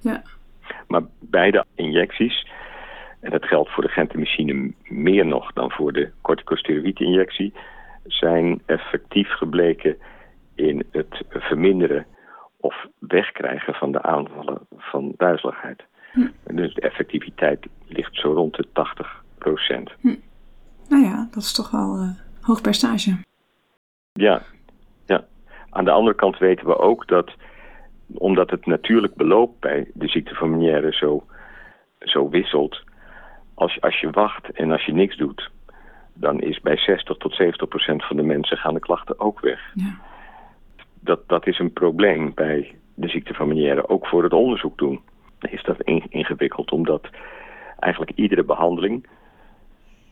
Ja. 0.00 0.22
Maar 0.88 1.02
beide 1.20 1.64
injecties, 1.74 2.46
en 3.20 3.30
dat 3.30 3.44
geldt 3.44 3.70
voor 3.70 3.82
de 3.82 3.88
gentamicine 3.88 4.72
meer 4.84 5.26
nog 5.26 5.52
dan 5.52 5.70
voor 5.70 5.92
de 5.92 6.10
corticosteroïdinjectie, 6.20 7.52
zijn 8.06 8.62
effectief 8.66 9.28
gebleken 9.28 9.96
in 10.54 10.84
het 10.90 11.22
verminderen 11.28 12.06
of 12.56 12.86
wegkrijgen 12.98 13.74
van 13.74 13.92
de 13.92 14.02
aanvallen 14.02 14.58
van 14.76 15.12
duizeligheid. 15.16 15.82
Hm. 16.12 16.28
Dus 16.44 16.74
de 16.74 16.80
effectiviteit 16.80 17.66
ligt 17.86 18.14
zo 18.14 18.32
rond 18.32 18.56
de 18.56 18.66
80 18.72 18.96
procent. 18.96 19.23
Hm. 20.00 20.14
Nou 20.88 21.04
ja, 21.04 21.28
dat 21.30 21.42
is 21.42 21.52
toch 21.52 21.70
wel 21.70 21.98
uh, 21.98 22.08
hoog 22.40 22.60
percentage. 22.60 23.16
Ja, 24.12 24.42
ja. 25.06 25.24
Aan 25.70 25.84
de 25.84 25.90
andere 25.90 26.16
kant 26.16 26.38
weten 26.38 26.66
we 26.66 26.78
ook 26.78 27.08
dat, 27.08 27.32
omdat 28.14 28.50
het 28.50 28.66
natuurlijk 28.66 29.14
beloop 29.14 29.60
bij 29.60 29.90
de 29.94 30.08
ziekte 30.08 30.34
van 30.34 30.50
Meniere 30.50 30.92
zo, 30.92 31.26
zo 31.98 32.28
wisselt, 32.28 32.82
als, 33.54 33.80
als 33.80 34.00
je 34.00 34.10
wacht 34.10 34.50
en 34.50 34.70
als 34.70 34.84
je 34.84 34.92
niks 34.92 35.16
doet, 35.16 35.50
dan 36.14 36.40
is 36.40 36.60
bij 36.60 36.76
60 36.76 37.16
tot 37.16 37.34
70 37.34 37.68
procent 37.68 38.04
van 38.04 38.16
de 38.16 38.22
mensen 38.22 38.56
gaan 38.56 38.74
de 38.74 38.80
klachten 38.80 39.20
ook 39.20 39.40
weg. 39.40 39.72
Ja. 39.74 39.98
Dat, 41.00 41.28
dat 41.28 41.46
is 41.46 41.58
een 41.58 41.72
probleem 41.72 42.34
bij 42.34 42.74
de 42.94 43.08
ziekte 43.08 43.34
van 43.34 43.48
Meniere, 43.48 43.88
ook 43.88 44.06
voor 44.06 44.22
het 44.22 44.32
onderzoek 44.32 44.78
doen. 44.78 45.00
Is 45.40 45.62
dat 45.62 45.80
ingewikkeld, 46.08 46.72
omdat 46.72 47.08
eigenlijk 47.78 48.12
iedere 48.14 48.44
behandeling 48.44 49.06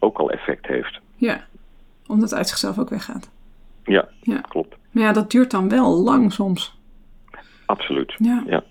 ook 0.02 0.18
al 0.18 0.30
effect 0.30 0.66
heeft. 0.66 1.00
Ja, 1.16 1.44
omdat 2.06 2.28
het 2.30 2.38
uit 2.38 2.48
zichzelf 2.48 2.78
ook 2.78 2.90
weggaat. 2.90 3.30
Ja, 3.84 4.08
Ja. 4.20 4.40
klopt. 4.40 4.76
Maar 4.90 5.02
ja, 5.02 5.12
dat 5.12 5.30
duurt 5.30 5.50
dan 5.50 5.68
wel 5.68 6.02
lang 6.02 6.32
soms. 6.32 6.78
Absoluut. 7.66 8.14
Ja. 8.18 8.42
Ja, 8.46 8.62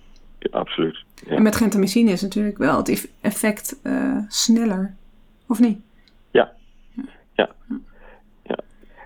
absoluut. 0.52 1.04
Ja. 1.26 1.36
En 1.36 1.41
met 1.41 1.56
gentamicine 1.56 2.12
is 2.12 2.22
natuurlijk 2.22 2.58
wel 2.58 2.78
het 2.78 2.89
eff- 2.89 3.08
effect 3.22 3.80
eh, 3.84 4.17
sneller. 4.28 4.96
Of 5.48 5.60
niet? 5.60 5.80
Ja. 6.32 6.52
Ja. 7.36 7.50
ja. 8.44 8.56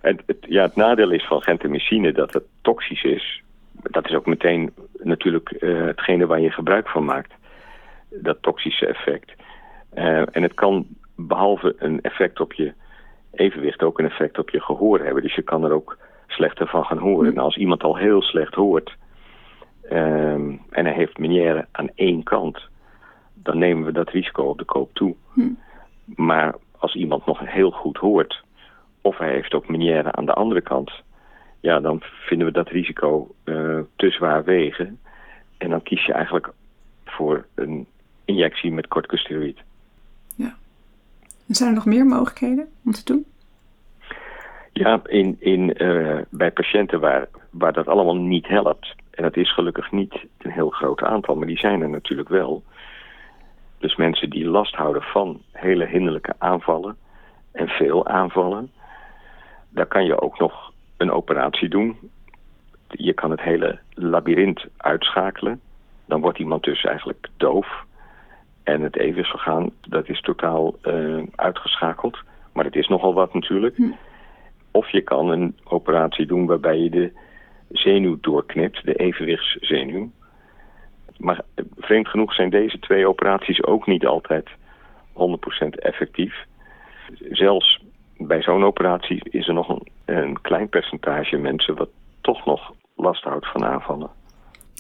En 0.02 0.20
het, 0.26 0.38
ja, 0.42 0.62
het 0.62 0.76
nadeel 0.76 1.12
is 1.12 1.26
van 1.28 1.42
gentamicine 1.42 2.12
dat 2.12 2.34
het 2.34 2.44
toxisch 2.62 3.04
is. 3.04 3.42
Dat 3.72 4.06
is 4.10 4.16
ook 4.16 4.26
meteen 4.26 4.74
natuurlijk 5.04 5.50
eh, 5.50 5.86
hetgene 5.86 6.26
waar 6.26 6.40
je 6.40 6.52
gebruik 6.52 6.90
van 6.90 7.06
maakt. 7.06 7.34
Dat 8.10 8.38
toxische 8.42 8.86
effect. 8.88 9.32
Eh, 9.90 10.36
en 10.36 10.42
het 10.44 10.54
kan 10.54 10.88
behalve 11.16 11.76
een 11.78 12.02
effect 12.02 12.40
op 12.40 12.54
je 12.54 12.74
evenwicht 13.32 13.84
ook 13.84 14.00
een 14.00 14.06
effect 14.06 14.38
op 14.38 14.50
je 14.50 14.62
gehoor 14.62 15.00
hebben. 15.00 15.24
Dus 15.24 15.36
je 15.36 15.42
kan 15.42 15.64
er 15.64 15.72
ook 15.72 15.98
slechter 16.28 16.68
van 16.68 16.86
gaan 16.86 16.98
horen. 16.98 17.32
En 17.32 17.38
als 17.38 17.58
iemand 17.58 17.84
al 17.84 17.96
heel 17.96 18.22
slecht 18.22 18.54
hoort 18.54 18.96
ehm, 19.90 20.56
en 20.70 20.86
hij 20.86 20.94
heeft 20.94 21.18
meniere 21.18 21.66
aan 21.72 21.90
één 21.96 22.24
kant, 22.24 22.60
dan 23.34 23.58
nemen 23.58 23.86
we 23.86 23.92
dat 23.92 24.10
risico 24.10 24.44
op 24.44 24.58
de 24.58 24.66
koop 24.66 24.94
toe. 24.94 25.16
Maar 26.06 26.56
als 26.78 26.96
iemand 26.96 27.26
nog 27.26 27.40
heel 27.40 27.72
goed 27.72 27.98
hoort, 27.98 28.44
of 29.02 29.18
hij 29.18 29.32
heeft 29.32 29.54
ook 29.54 29.68
meniere 29.68 30.12
aan 30.12 30.26
de 30.26 30.34
andere 30.34 30.62
kant, 30.62 30.92
ja, 31.60 31.80
dan 31.80 32.02
vinden 32.02 32.48
we 32.48 32.54
dat 32.54 32.70
risico 32.70 33.36
eh, 33.44 33.80
te 33.96 34.10
zwaar 34.10 34.44
wegen. 34.44 35.00
En 35.58 35.70
dan 35.70 35.84
kies 35.84 36.06
je 36.06 36.14
eigenlijk 36.14 36.52
voor 37.06 37.46
een 37.56 37.88
injectie 38.26 38.72
met 38.72 38.88
corticosteroïd. 38.88 39.60
Zijn 41.48 41.70
er 41.70 41.76
nog 41.76 41.86
meer 41.86 42.06
mogelijkheden 42.06 42.68
om 42.86 42.92
te 42.92 43.04
doen? 43.04 43.26
Ja, 44.72 45.02
in, 45.06 45.36
in, 45.40 45.74
eh, 45.74 46.18
bij 46.30 46.52
patiënten 46.52 47.00
waar, 47.00 47.28
waar 47.50 47.74
dat 47.74 47.88
allemaal 47.88 48.16
niet 48.16 48.48
helpt. 48.48 48.96
En 49.12 49.24
dat 49.24 49.38
is 49.38 49.54
gelukkig 49.54 49.92
niet 49.92 50.26
een 50.38 50.52
heel 50.52 50.70
groot 50.70 51.02
aantal, 51.02 51.36
maar 51.36 51.48
die 51.48 51.58
zijn 51.58 51.82
er 51.82 51.90
natuurlijk 51.90 52.30
wel. 52.30 52.64
Dus 53.78 53.96
mensen 53.96 54.30
die 54.30 54.46
last 54.46 54.76
houden 54.76 55.02
van 55.02 55.42
hele 55.52 55.86
hinderlijke 55.86 56.34
aanvallen 56.38 56.98
en 57.52 57.68
veel 57.68 58.08
aanvallen. 58.08 58.72
Daar 59.70 59.86
kan 59.86 60.06
je 60.06 60.22
ook 60.22 60.40
nog 60.40 60.74
een 60.98 61.12
operatie 61.12 61.70
doen. 61.70 61.98
Je 62.88 63.14
kan 63.14 63.32
het 63.32 63.42
hele 63.42 63.80
labyrint 63.94 64.66
uitschakelen. 64.78 65.62
Dan 66.06 66.22
wordt 66.22 66.40
iemand 66.40 66.64
dus 66.64 66.84
eigenlijk 66.84 67.28
doof. 67.38 67.86
En 68.66 68.82
het 68.82 68.98
evenwichtsorgaan, 68.98 69.72
dat 69.88 70.10
is 70.10 70.22
totaal 70.22 70.76
eh, 70.82 71.24
uitgeschakeld. 71.36 72.18
Maar 72.54 72.66
het 72.66 72.76
is 72.76 72.88
nogal 72.88 73.14
wat 73.14 73.34
natuurlijk. 73.34 73.78
Of 74.72 74.90
je 74.90 75.02
kan 75.02 75.30
een 75.30 75.58
operatie 75.64 76.26
doen 76.26 76.46
waarbij 76.46 76.80
je 76.80 76.90
de 76.90 77.12
zenuw 77.70 78.18
doorknipt, 78.22 78.86
de 78.86 78.96
evenwichtszenuw. 78.96 80.12
Maar 81.18 81.42
eh, 81.54 81.66
vreemd 81.78 82.08
genoeg 82.08 82.34
zijn 82.34 82.50
deze 82.50 82.80
twee 82.80 83.08
operaties 83.08 83.64
ook 83.64 83.88
niet 83.88 84.06
altijd 84.06 84.50
100% 85.14 85.14
effectief. 85.70 86.36
Zelfs 87.30 87.84
bij 88.18 88.42
zo'n 88.42 88.64
operatie 88.64 89.22
is 89.30 89.48
er 89.48 89.54
nog 89.54 89.70
een, 89.70 89.88
een 90.06 90.42
klein 90.42 90.70
percentage 90.70 91.38
mensen 91.38 91.76
wat 91.76 91.90
toch 92.22 92.46
nog 92.46 92.74
last 92.96 93.24
houdt 93.24 93.52
van 93.52 93.66
aanvallen. 93.66 94.10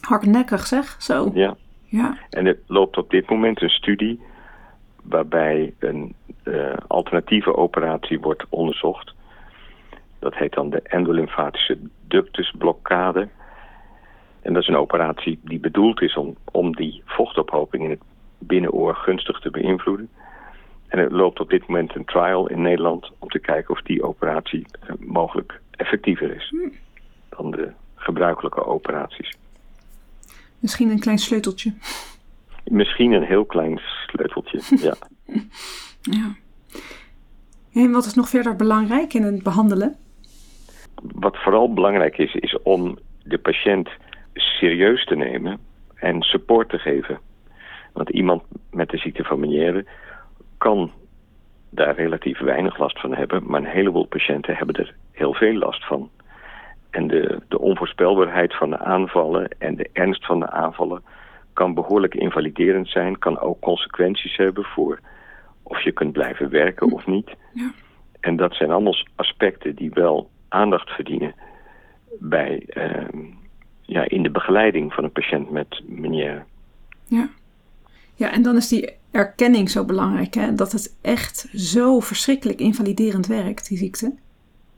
Hardnekkig 0.01 0.65
zeg, 0.65 0.95
zo. 0.99 1.31
Ja. 1.33 1.55
Ja. 1.85 2.17
En 2.29 2.45
er 2.45 2.57
loopt 2.67 2.97
op 2.97 3.09
dit 3.09 3.29
moment 3.29 3.61
een 3.61 3.69
studie 3.69 4.19
waarbij 5.03 5.73
een 5.79 6.15
eh, 6.43 6.73
alternatieve 6.87 7.55
operatie 7.55 8.19
wordt 8.19 8.45
onderzocht. 8.49 9.13
Dat 10.19 10.35
heet 10.35 10.53
dan 10.53 10.69
de 10.69 10.81
endolymfatische 10.81 11.77
ductusblokkade. 12.07 13.27
En 14.41 14.53
dat 14.53 14.61
is 14.61 14.67
een 14.67 14.77
operatie 14.77 15.39
die 15.43 15.59
bedoeld 15.59 16.01
is 16.01 16.15
om, 16.15 16.35
om 16.51 16.75
die 16.75 17.01
vochtophoping 17.05 17.83
in 17.83 17.89
het 17.89 18.01
binnenoor 18.37 18.95
gunstig 18.95 19.39
te 19.39 19.49
beïnvloeden. 19.49 20.09
En 20.87 20.99
er 20.99 21.11
loopt 21.11 21.39
op 21.39 21.49
dit 21.49 21.67
moment 21.67 21.95
een 21.95 22.05
trial 22.05 22.49
in 22.49 22.61
Nederland 22.61 23.11
om 23.19 23.29
te 23.29 23.39
kijken 23.39 23.73
of 23.73 23.81
die 23.81 24.03
operatie 24.03 24.65
eh, 24.79 24.95
mogelijk 24.99 25.61
effectiever 25.71 26.35
is 26.35 26.53
dan 27.29 27.51
de 27.51 27.71
gebruikelijke 27.95 28.65
operaties. 28.65 29.37
Misschien 30.65 30.89
een 30.89 30.99
klein 30.99 31.17
sleuteltje. 31.17 31.73
Misschien 32.63 33.11
een 33.11 33.23
heel 33.23 33.45
klein 33.45 33.81
sleuteltje, 34.07 34.59
ja. 34.87 34.95
Ja. 36.01 36.35
En 37.73 37.91
wat 37.91 38.05
is 38.05 38.13
nog 38.13 38.29
verder 38.29 38.55
belangrijk 38.55 39.13
in 39.13 39.23
het 39.23 39.43
behandelen? 39.43 39.95
Wat 41.01 41.37
vooral 41.37 41.73
belangrijk 41.73 42.17
is, 42.17 42.33
is 42.33 42.61
om 42.61 42.97
de 43.23 43.37
patiënt 43.37 43.89
serieus 44.33 45.05
te 45.05 45.15
nemen 45.15 45.59
en 45.95 46.21
support 46.21 46.69
te 46.69 46.77
geven. 46.77 47.19
Want 47.93 48.09
iemand 48.09 48.43
met 48.71 48.89
de 48.89 48.97
ziekte 48.97 49.23
van 49.23 49.39
Meniere 49.39 49.85
kan 50.57 50.91
daar 51.69 51.95
relatief 51.95 52.39
weinig 52.39 52.77
last 52.77 52.99
van 52.99 53.15
hebben, 53.15 53.43
maar 53.45 53.59
een 53.59 53.75
heleboel 53.77 54.05
patiënten 54.05 54.55
hebben 54.55 54.75
er 54.75 54.95
heel 55.11 55.33
veel 55.33 55.53
last 55.53 55.85
van. 55.85 56.09
En 56.95 57.07
de, 57.07 57.41
de 57.47 57.59
onvoorspelbaarheid 57.59 58.55
van 58.55 58.69
de 58.69 58.77
aanvallen 58.77 59.49
en 59.57 59.75
de 59.75 59.89
ernst 59.93 60.25
van 60.25 60.39
de 60.39 60.49
aanvallen 60.49 61.03
kan 61.53 61.73
behoorlijk 61.73 62.15
invaliderend 62.15 62.89
zijn, 62.89 63.19
kan 63.19 63.39
ook 63.39 63.59
consequenties 63.59 64.37
hebben 64.37 64.63
voor 64.63 64.99
of 65.63 65.81
je 65.81 65.91
kunt 65.91 66.11
blijven 66.11 66.49
werken 66.49 66.91
of 66.91 67.05
niet. 67.05 67.35
Ja. 67.53 67.71
En 68.19 68.35
dat 68.35 68.53
zijn 68.53 68.71
allemaal 68.71 68.95
aspecten 69.15 69.75
die 69.75 69.89
wel 69.93 70.29
aandacht 70.47 70.89
verdienen 70.89 71.35
bij, 72.19 72.63
ehm, 72.67 73.17
ja, 73.81 74.09
in 74.09 74.23
de 74.23 74.31
begeleiding 74.31 74.93
van 74.93 75.03
een 75.03 75.11
patiënt 75.11 75.51
met 75.51 75.81
Meniere. 75.85 76.43
Ja. 77.07 77.29
Ja, 78.13 78.31
en 78.31 78.41
dan 78.41 78.55
is 78.55 78.67
die 78.67 78.93
erkenning 79.11 79.69
zo 79.69 79.85
belangrijk, 79.85 80.33
hè? 80.33 80.53
Dat 80.53 80.71
het 80.71 80.97
echt 81.01 81.47
zo 81.53 81.99
verschrikkelijk 81.99 82.59
invaliderend 82.59 83.27
werkt, 83.27 83.67
die 83.67 83.77
ziekte. 83.77 84.13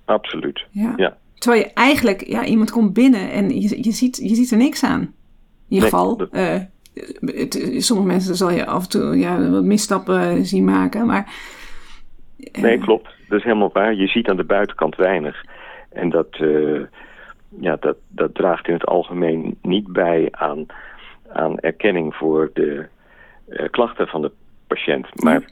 Absoluut. 0.05 0.65
Ja. 0.69 0.93
Ja. 0.95 1.17
Terwijl 1.37 1.63
je 1.63 1.73
eigenlijk, 1.73 2.27
ja, 2.27 2.45
iemand 2.45 2.71
komt 2.71 2.93
binnen 2.93 3.31
en 3.31 3.61
je, 3.61 3.83
je, 3.83 3.91
ziet, 3.91 4.17
je 4.17 4.35
ziet 4.35 4.51
er 4.51 4.57
niks 4.57 4.83
aan. 4.83 5.01
In 5.01 5.13
ieder 5.75 5.89
Nee, 5.91 5.99
geval, 5.99 6.17
dat- 6.17 6.29
eh, 6.31 6.61
het, 7.21 7.75
sommige 7.77 8.07
mensen 8.09 8.35
zal 8.35 8.49
je 8.51 8.65
af 8.65 8.83
en 8.83 8.89
toe 8.89 9.17
ja, 9.17 9.49
wat 9.49 9.63
misstappen 9.63 10.45
zien 10.45 10.63
maken, 10.63 11.05
maar... 11.05 11.33
eh, 12.51 12.61
Nee, 12.61 12.77
klopt. 12.77 13.09
Dat 13.27 13.37
is 13.37 13.43
helemaal 13.43 13.69
waar. 13.73 13.93
Je 13.95 14.07
ziet 14.07 14.27
aan 14.29 14.37
de 14.37 14.43
buitenkant 14.43 14.95
weinig. 14.95 15.45
En 15.89 16.09
dat, 16.09 16.27
eh, 16.31 16.81
ja, 17.59 17.75
dat, 17.79 17.97
dat 18.07 18.35
draagt 18.35 18.67
in 18.67 18.73
het 18.73 18.85
algemeen 18.85 19.57
niet 19.61 19.87
bij 19.93 20.27
aan, 20.31 20.65
aan 21.31 21.59
erkenning 21.59 22.15
voor 22.15 22.49
de 22.53 22.85
klachten 23.71 24.07
van 24.07 24.21
de 24.21 24.31
patiënt. 24.67 25.23
Maar 25.23 25.49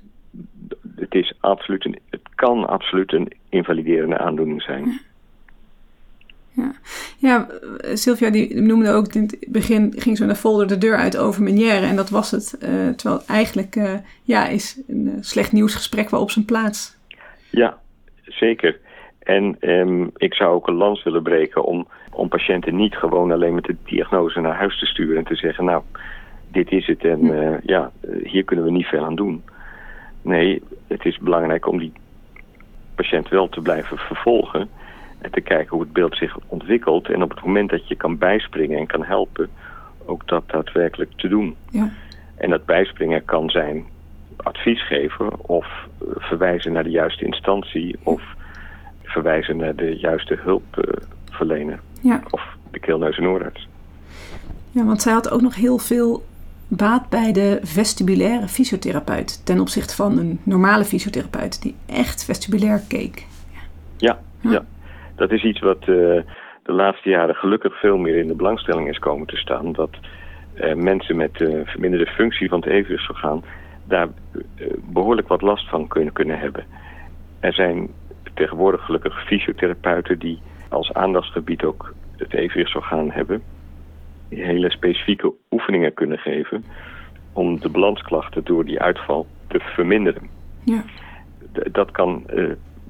het, 0.96 1.16
is 1.16 1.34
absoluut 1.40 1.86
een, 1.86 2.00
het 2.10 2.22
kan 2.36 2.68
absoluut 2.68 3.14
een 3.14 3.32
invaliderende 3.50 4.18
aandoening 4.18 4.62
zijn. 4.62 4.84
Ja, 4.86 5.00
ja 7.18 7.48
eh, 7.78 7.96
Sylvia 7.96 8.30
die 8.30 8.62
noemde 8.62 8.92
ook 8.92 9.14
in 9.14 9.22
het 9.22 9.46
begin 9.48 9.94
ging 9.98 10.18
zo 10.18 10.26
naar 10.26 10.36
folder 10.36 10.68
de 10.68 10.78
deur 10.78 10.98
uit 10.98 11.18
over 11.18 11.44
Meniere 11.44 11.86
en 11.86 11.96
dat 11.96 12.10
was 12.10 12.32
het. 12.32 12.58
eh, 12.58 12.70
terwijl 12.70 13.20
het 13.20 13.30
eigenlijk 13.30 13.76
eh, 13.76 13.94
ja, 14.24 14.48
is 14.48 14.82
een 14.88 15.08
eh, 15.08 15.18
slecht 15.22 15.52
nieuwsgesprek 15.52 16.10
wel 16.10 16.22
op 16.22 16.32
zijn 16.32 16.46
plaats. 16.46 16.98
Ja, 17.50 17.78
zeker. 18.24 18.80
En 19.20 19.56
ehm, 19.60 20.08
ik 20.16 20.34
zou 20.34 20.54
ook 20.56 20.68
een 20.68 20.76
lans 20.76 21.04
willen 21.04 21.24
breken 21.24 21.64
om, 21.64 21.88
om 22.12 22.28
patiënten 22.28 22.76
niet 22.76 22.96
gewoon 22.96 23.32
alleen 23.32 23.56
met 23.56 23.64
de 23.64 23.76
diagnose 23.86 24.42
naar 24.42 24.56
huis 24.56 24.80
te 24.80 24.86
sturen 24.86 25.18
en 25.18 25.24
te 25.24 25.36
zeggen, 25.36 25.66
nou, 25.66 25.84
dit 26.52 26.72
is 26.72 26.88
het 26.88 27.04
en 27.04 27.44
eh, 27.44 27.58
ja, 27.64 27.92
hier 28.24 28.44
kunnen 28.44 28.66
we 28.66 28.72
niet 28.72 28.86
veel 28.86 29.06
aan 29.06 29.16
doen. 29.16 29.44
Nee, 30.22 30.64
het 30.88 31.06
is 31.06 31.18
belangrijk 31.18 31.68
om 31.68 31.78
die 31.78 31.94
patiënt 32.96 33.30
wel 33.30 33.50
te 33.50 33.62
blijven 33.62 33.98
vervolgen 33.98 34.70
en 35.26 35.32
te 35.32 35.42
kijken 35.42 35.70
hoe 35.70 35.82
het 35.82 35.94
beeld 35.94 36.18
zich 36.18 36.38
ontwikkelt. 36.48 37.10
En 37.10 37.24
op 37.24 37.30
het 37.30 37.46
moment 37.46 37.70
dat 37.70 37.88
je 37.88 37.96
kan 37.96 38.18
bijspringen 38.18 38.80
en 38.80 38.88
kan 38.88 39.04
helpen, 39.04 39.50
ook 40.06 40.28
dat 40.28 40.44
daadwerkelijk 40.48 41.12
te 41.16 41.28
doen. 41.28 41.56
Ja, 41.70 41.90
En 42.38 42.50
dat 42.50 42.66
bijspringen 42.66 43.26
kan 43.26 43.50
zijn 43.50 43.84
advies 44.38 44.88
geven 44.88 45.46
of 45.50 45.66
eh, 45.66 46.08
verwijzen 46.16 46.72
naar 46.72 46.84
de 46.84 46.90
juiste 46.90 47.26
instantie 47.26 47.96
of 48.04 48.22
verwijzen 49.04 49.58
naar 49.58 49.76
de 49.76 49.98
juiste 49.98 50.40
hulpverlener. 50.42 51.80
Ja. 52.02 52.22
Of 52.30 52.42
de 52.72 52.80
keelneus 52.80 53.18
en 53.18 53.28
oorarts. 53.28 53.68
ja, 54.72 54.84
want 54.84 55.02
zij 55.02 55.14
had 55.14 55.30
ook 55.32 55.42
nog 55.42 55.56
heel 55.56 55.78
veel 55.78 56.26
baat 56.68 57.10
bij 57.10 57.32
de 57.32 57.60
vestibulaire 57.64 58.48
fysiotherapeut 58.48 59.46
ten 59.46 59.60
opzichte 59.60 59.96
van 59.96 60.18
een 60.18 60.40
normale 60.44 60.86
fysiotherapeut 60.86 61.62
die 61.62 61.76
echt 61.86 62.26
vestibulair 62.26 62.82
keek. 62.88 63.26
Ja, 63.98 64.20
Ja. 64.42 64.52
ja. 64.52 64.66
Dat 65.16 65.32
is 65.32 65.44
iets 65.44 65.60
wat 65.60 65.80
eh, 65.80 66.22
de 66.66 66.74
laatste 66.74 67.10
jaren 67.10 67.36
gelukkig 67.36 67.80
veel 67.80 67.98
meer 67.98 68.16
in 68.16 68.28
de 68.28 68.36
belangstelling 68.36 68.90
is 68.90 69.00
komen 69.00 69.28
te 69.28 69.36
staan. 69.36 69.72
Dat 69.74 69.90
eh, 70.56 70.74
mensen 70.74 71.16
met 71.16 71.42
eh, 71.42 71.60
verminderde 71.66 72.06
functie 72.06 72.50
van 72.50 72.60
het 72.60 72.70
evenwichtsorgaan 72.70 73.44
daar 73.84 74.08
eh, 74.58 74.68
behoorlijk 74.94 75.28
wat 75.28 75.42
last 75.42 75.70
van 75.70 75.88
kunnen, 75.88 76.14
kunnen 76.14 76.40
hebben. 76.40 76.66
Er 77.40 77.54
zijn 77.54 77.90
tegenwoordig 78.34 78.86
gelukkig 78.86 79.26
fysiotherapeuten 79.26 80.20
die 80.20 80.40
als 80.70 80.94
aandachtsgebied 80.94 81.64
ook 81.64 81.94
het 82.18 82.34
evenwichtsorgaan 82.34 83.12
hebben. 83.12 83.44
Die 84.30 84.44
hele 84.44 84.72
specifieke 84.72 85.34
oefeningen 85.52 85.94
kunnen 85.94 86.18
geven 86.18 86.66
om 87.34 87.60
de 87.60 87.70
balansklachten 87.70 88.44
door 88.44 88.66
die 88.66 88.82
uitval 88.82 89.28
te 89.48 89.60
verminderen 89.60 90.30
Ja, 90.64 90.84
dat 91.72 91.92
kan 91.92 92.24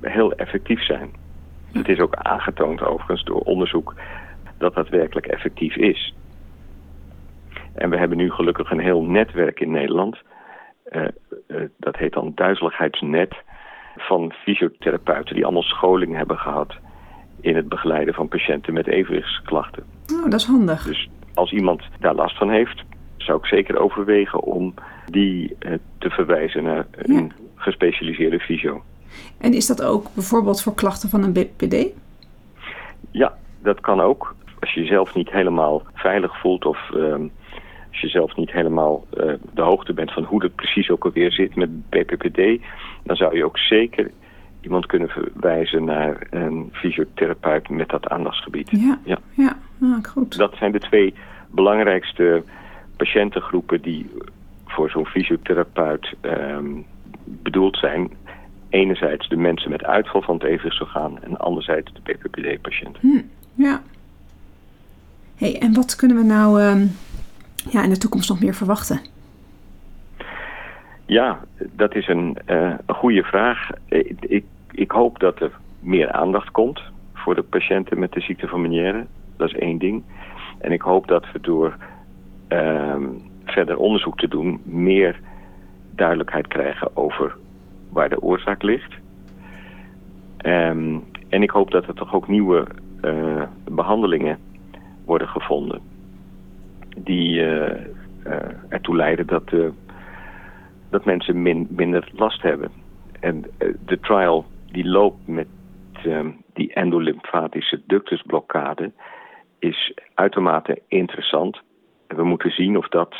heel 0.01 0.33
effectief 0.33 0.83
zijn. 0.83 1.09
Het 1.77 1.88
is 1.89 1.99
ook 1.99 2.15
aangetoond 2.15 2.81
overigens 2.81 3.23
door 3.23 3.39
onderzoek 3.39 3.93
dat 4.57 4.73
dat 4.73 4.89
werkelijk 4.89 5.25
effectief 5.27 5.75
is. 5.75 6.13
En 7.73 7.89
we 7.89 7.97
hebben 7.97 8.17
nu 8.17 8.31
gelukkig 8.31 8.71
een 8.71 8.79
heel 8.79 9.03
netwerk 9.03 9.59
in 9.59 9.71
Nederland. 9.71 10.17
eh, 10.83 11.01
eh, 11.47 11.61
dat 11.77 11.95
heet 11.97 12.13
dan 12.13 12.31
duizeligheidsnet 12.35 13.35
van 13.97 14.31
fysiotherapeuten 14.31 15.35
die 15.35 15.43
allemaal 15.43 15.61
scholing 15.63 16.15
hebben 16.15 16.38
gehad 16.38 16.75
in 17.41 17.55
het 17.55 17.69
begeleiden 17.69 18.13
van 18.13 18.27
patiënten 18.27 18.73
met 18.73 18.88
evenwichtsklachten. 18.88 19.83
oh, 20.13 20.23
dat 20.23 20.33
is 20.39 20.45
handig. 20.45 20.83
Dus 20.83 21.09
als 21.33 21.51
iemand 21.51 21.83
daar 21.99 22.15
last 22.15 22.38
van 22.38 22.49
heeft, 22.49 22.83
zou 23.17 23.38
ik 23.38 23.45
zeker 23.45 23.77
overwegen 23.79 24.41
om 24.43 24.73
die 25.05 25.55
eh, 25.59 25.73
te 25.97 26.09
verwijzen 26.09 26.63
naar 26.63 26.85
een 26.91 27.13
Ja. 27.15 27.27
gespecialiseerde 27.55 28.39
fysio. 28.39 28.83
En 29.38 29.54
is 29.54 29.67
dat 29.67 29.84
ook 29.84 30.08
bijvoorbeeld 30.13 30.62
voor 30.62 30.73
klachten 30.73 31.10
van 31.10 31.23
een 31.23 31.34
BPD? 31.34 31.88
Ja, 33.12 33.34
dat 33.62 33.80
kan 33.80 34.01
ook. 34.01 34.36
Als 34.60 34.73
je 34.73 34.82
jezelf 34.82 35.15
niet 35.15 35.32
helemaal 35.32 35.84
veilig 35.93 36.39
voelt 36.39 36.65
of 36.65 36.89
ehm, 36.93 37.28
als 37.89 38.01
je 38.01 38.08
zelf 38.08 38.36
niet 38.36 38.51
helemaal 38.51 39.06
eh, 39.17 39.34
de 39.54 39.62
hoogte 39.62 39.93
bent 39.93 40.13
van 40.13 40.23
hoe 40.23 40.43
het 40.43 40.56
precies 40.56 40.89
ook 40.89 41.06
alweer 41.06 41.32
zit 41.32 41.56
met 41.56 41.89
BPPD, 41.89 42.63
dan 43.04 43.15
zou 43.15 43.36
je 43.36 43.45
ook 43.45 43.58
zeker 43.58 44.12
iemand 44.62 44.86
kunnen 44.86 45.10
verwijzen 45.10 45.84
naar 45.84 46.28
een 46.30 46.69
fysiotherapeut 46.71 47.69
met 47.69 47.89
dat 47.89 48.08
aandachtsgebied. 48.08 48.69
Ja, 48.71 48.99
Ja. 49.04 49.17
ja. 49.32 49.58
Ah, 49.82 50.04
goed. 50.04 50.38
Dat 50.38 50.56
zijn 50.56 50.71
de 50.71 50.80
twee 50.80 51.13
belangrijkste 51.49 52.43
patiëntengroepen 52.97 53.82
die 53.82 54.10
voor 54.65 54.89
zo'n 54.89 55.06
fysiotherapeut 55.06 56.13
ehm, 56.21 56.65
bedoeld 57.23 57.78
zijn. 57.78 58.12
Enerzijds 58.75 59.29
de 59.29 59.35
mensen 59.35 59.69
met 59.69 59.83
uitval 59.83 60.21
van 60.21 60.35
het 60.35 60.43
evenwichtsorgaan 60.43 61.23
en 61.23 61.38
anderzijds 61.38 61.93
de 61.93 61.99
BPPD-patiënten. 62.03 63.01
Hm, 63.01 63.21
ja. 63.63 63.81
hey, 65.35 65.59
en 65.59 65.73
wat 65.73 65.95
kunnen 65.95 66.17
we 66.17 66.23
nou 66.23 66.61
ehm, 66.61 66.85
ja, 67.71 67.83
in 67.83 67.89
de 67.89 67.97
toekomst 67.97 68.29
nog 68.29 68.41
meer 68.41 68.53
verwachten? 68.53 68.99
Ja, 71.05 71.39
dat 71.71 71.95
is 71.95 72.07
een, 72.07 72.38
een 72.45 72.79
goede 72.88 73.23
vraag. 73.23 73.69
Eh, 73.88 74.11
Ik, 74.19 74.43
ik 74.71 74.91
hoop 74.91 75.19
dat 75.19 75.39
er 75.39 75.51
meer 75.79 76.11
aandacht 76.11 76.51
komt 76.51 76.81
voor 77.13 77.35
de 77.35 77.43
patiënten 77.43 77.99
met 77.99 78.11
de 78.11 78.21
ziekte 78.21 78.47
van 78.47 78.61
Meniere. 78.61 79.05
Dat 79.38 79.49
is 79.49 79.55
één 79.55 79.77
ding. 79.77 80.03
En 80.59 80.71
ik 80.71 80.81
hoop 80.81 81.07
dat 81.07 81.25
we 81.33 81.39
door 81.41 81.75
ehm, 82.47 83.03
verder 83.45 83.77
onderzoek 83.77 84.17
te 84.17 84.27
doen 84.27 84.61
meer 84.63 85.19
duidelijkheid 85.91 86.47
krijgen 86.47 86.95
over 86.95 87.35
waar 87.95 88.10
de 88.10 88.21
oorzaak 88.21 88.63
ligt. 88.63 88.93
Ehm, 90.38 90.99
en 91.29 91.43
ik 91.43 91.49
hoop 91.49 91.71
dat 91.71 91.88
er 91.88 91.93
toch 91.93 92.13
ook 92.13 92.27
nieuwe 92.27 92.67
eh, 93.01 93.43
behandelingen 93.71 94.39
worden 95.05 95.27
gevonden 95.27 95.81
die 96.97 97.41
eh, 97.41 97.86
eh, 98.23 98.49
ertoe 98.69 98.95
leiden 98.95 99.27
dat 99.27 99.51
dat 100.89 101.05
mensen 101.05 101.41
min, 101.41 101.67
minder 101.69 102.10
last 102.13 102.41
hebben. 102.41 102.71
En 103.19 103.45
de 103.86 103.99
trial 103.99 104.45
die 104.71 104.88
loopt 104.88 105.27
met 105.27 105.47
ehm, 106.03 106.31
die 106.53 106.73
endolymfatische 106.73 107.81
ductusblokkade 107.88 108.91
is 109.60 109.93
uitermate 110.13 110.81
interessant. 110.88 111.62
We 112.08 112.23
moeten 112.23 112.51
zien 112.51 112.77
of 112.77 112.88
dat 112.88 113.15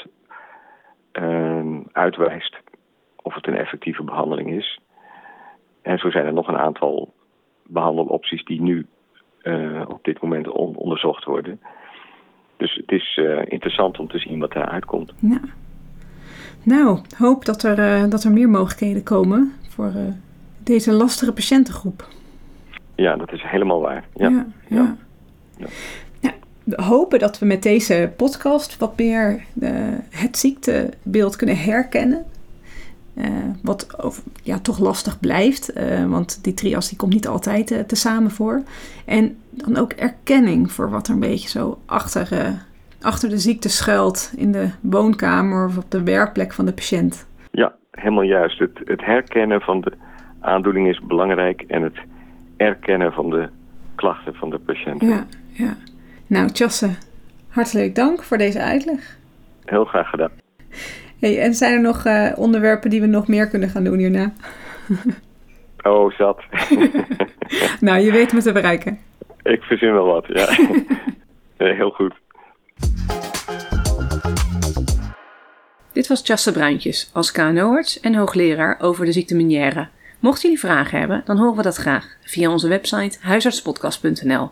ehm, 1.12 1.82
uitwijst 1.92 2.64
of 3.26 3.36
het 3.36 3.48
een 3.48 3.58
effectieve 3.58 4.04
behandeling 4.04 4.50
is. 4.52 4.80
En 5.82 5.98
zo 5.98 6.10
zijn 6.10 6.26
er 6.26 6.34
nog 6.34 6.48
een 6.48 6.58
aantal 6.58 7.14
behandelopties 7.64 8.44
die 8.44 8.62
nu 8.62 8.86
eh, 9.42 9.82
op 9.88 10.04
dit 10.04 10.22
moment 10.22 10.50
on- 10.50 10.76
onderzocht 10.76 11.24
worden. 11.24 11.60
Dus 12.58 12.76
het 12.76 12.92
is 12.92 13.18
eh, 13.18 13.42
interessant 13.46 14.00
om 14.00 14.08
te 14.08 14.20
zien 14.20 14.40
wat 14.40 14.52
daaruit 14.54 14.86
komt. 14.86 15.14
Ja. 15.20 15.40
Nou, 16.64 17.00
hoop 17.18 17.46
dat 17.46 17.64
er, 17.64 17.80
eh, 17.80 18.10
dat 18.10 18.24
er 18.24 18.32
meer 18.32 18.50
mogelijkheden 18.50 19.04
komen 19.04 19.54
voor 19.70 19.92
deze 20.64 20.92
lastige 20.94 21.34
patiëntengroep. 21.34 22.08
Ja, 22.96 23.16
dat 23.16 23.32
is 23.32 23.44
helemaal 23.44 23.82
waar. 23.82 24.06
Ja. 24.14 24.30
ja. 24.30 24.46
ja. 24.68 24.96
Ja. 25.58 25.68
Ja, 26.20 26.32
we 26.64 26.82
hopen 26.84 27.20
dat 27.20 27.40
we 27.40 27.46
met 27.46 27.64
deze 27.64 28.14
podcast 28.18 28.78
wat 28.78 28.98
meer 28.98 29.44
het 30.10 30.38
ziektebeeld 30.38 31.36
kunnen 31.36 31.58
herkennen. 31.58 32.26
Eh, 33.16 33.28
wat 33.62 33.96
ja, 34.44 34.60
toch 34.60 34.80
lastig 34.80 35.20
blijft, 35.20 35.74
eh, 35.74 36.06
want 36.06 36.44
die 36.44 36.54
trias 36.54 36.90
die 36.90 36.98
komt 36.98 37.14
niet 37.14 37.28
altijd 37.28 37.72
eh, 37.72 37.80
tezamen 37.80 38.32
voor. 38.32 38.64
En 39.06 39.38
dan 39.50 39.78
ook 39.78 39.92
erkenning 39.92 40.72
voor 40.72 40.90
wat 40.90 41.08
er 41.08 41.14
een 41.14 41.20
beetje 41.20 41.50
zo 41.50 41.80
achter, 41.86 42.30
achter 43.02 43.30
de 43.30 43.38
ziekte 43.38 43.70
schuilt 43.70 44.34
in 44.38 44.52
de 44.52 44.70
woonkamer 44.82 45.68
of 45.68 45.78
op 45.78 45.92
de 45.92 46.04
werkplek 46.04 46.54
van 46.54 46.66
de 46.66 46.74
patiënt. 46.74 47.28
Ja, 47.52 47.76
helemaal 47.92 48.24
juist. 48.24 48.60
Het, 48.60 48.80
het 48.86 49.06
herkennen 49.06 49.62
van 49.62 49.82
de 49.82 49.92
aandoening 50.40 50.88
is 50.88 51.00
belangrijk 51.00 51.62
en 51.62 51.82
het 51.82 51.98
erkennen 52.58 53.12
van 53.12 53.30
de 53.30 53.50
klachten 53.96 54.34
van 54.34 54.50
de 54.50 54.60
patiënt. 54.60 55.02
Ja, 55.02 55.26
ja. 55.52 55.76
Nou, 56.28 56.50
Tjasse, 56.50 56.90
hartelijk 57.50 57.96
dank 57.96 58.24
voor 58.24 58.38
deze 58.38 58.62
uitleg. 58.62 59.18
Heel 59.66 59.86
graag 59.86 60.10
gedaan. 60.10 60.32
Hey, 61.26 61.40
en 61.40 61.54
zijn 61.54 61.74
er 61.74 61.82
nog 61.82 62.06
eh, 62.06 62.32
onderwerpen 62.36 62.90
die 62.90 63.02
we 63.02 63.08
nog 63.08 63.28
meer 63.28 63.48
kunnen 63.48 63.70
gaan 63.70 63.84
doen 63.84 63.98
hierna? 63.98 64.34
Oh, 65.84 66.12
zat. 66.12 66.44
Nou, 67.80 68.00
je 68.00 68.12
weet 68.12 68.34
me 68.34 68.42
te 68.42 68.52
bereiken. 68.52 69.00
Ik 69.44 69.62
verzin 69.62 69.94
wel 69.94 70.06
wat, 70.06 70.26
ja. 70.28 70.58
Nee, 71.58 71.74
heel 71.74 71.90
goed. 71.90 72.14
Dit 75.94 76.08
was 76.08 76.22
Tjasse 76.22 76.52
Bruintjes 76.52 77.10
als 77.14 77.32
KNO-arts 77.32 78.00
en 78.00 78.16
hoogleraar 78.16 78.80
over 78.80 79.06
de 79.06 79.12
ziekte 79.12 79.36
Meniere. 79.36 79.88
Mochten 80.20 80.42
jullie 80.42 80.60
vragen 80.60 81.00
hebben, 81.00 81.22
dan 81.26 81.38
horen 81.38 81.56
we 81.56 81.62
dat 81.62 81.76
graag 81.76 82.18
via 82.22 82.52
onze 82.52 82.68
website 82.68 83.18
huisartspodcast.nl. 83.22 84.52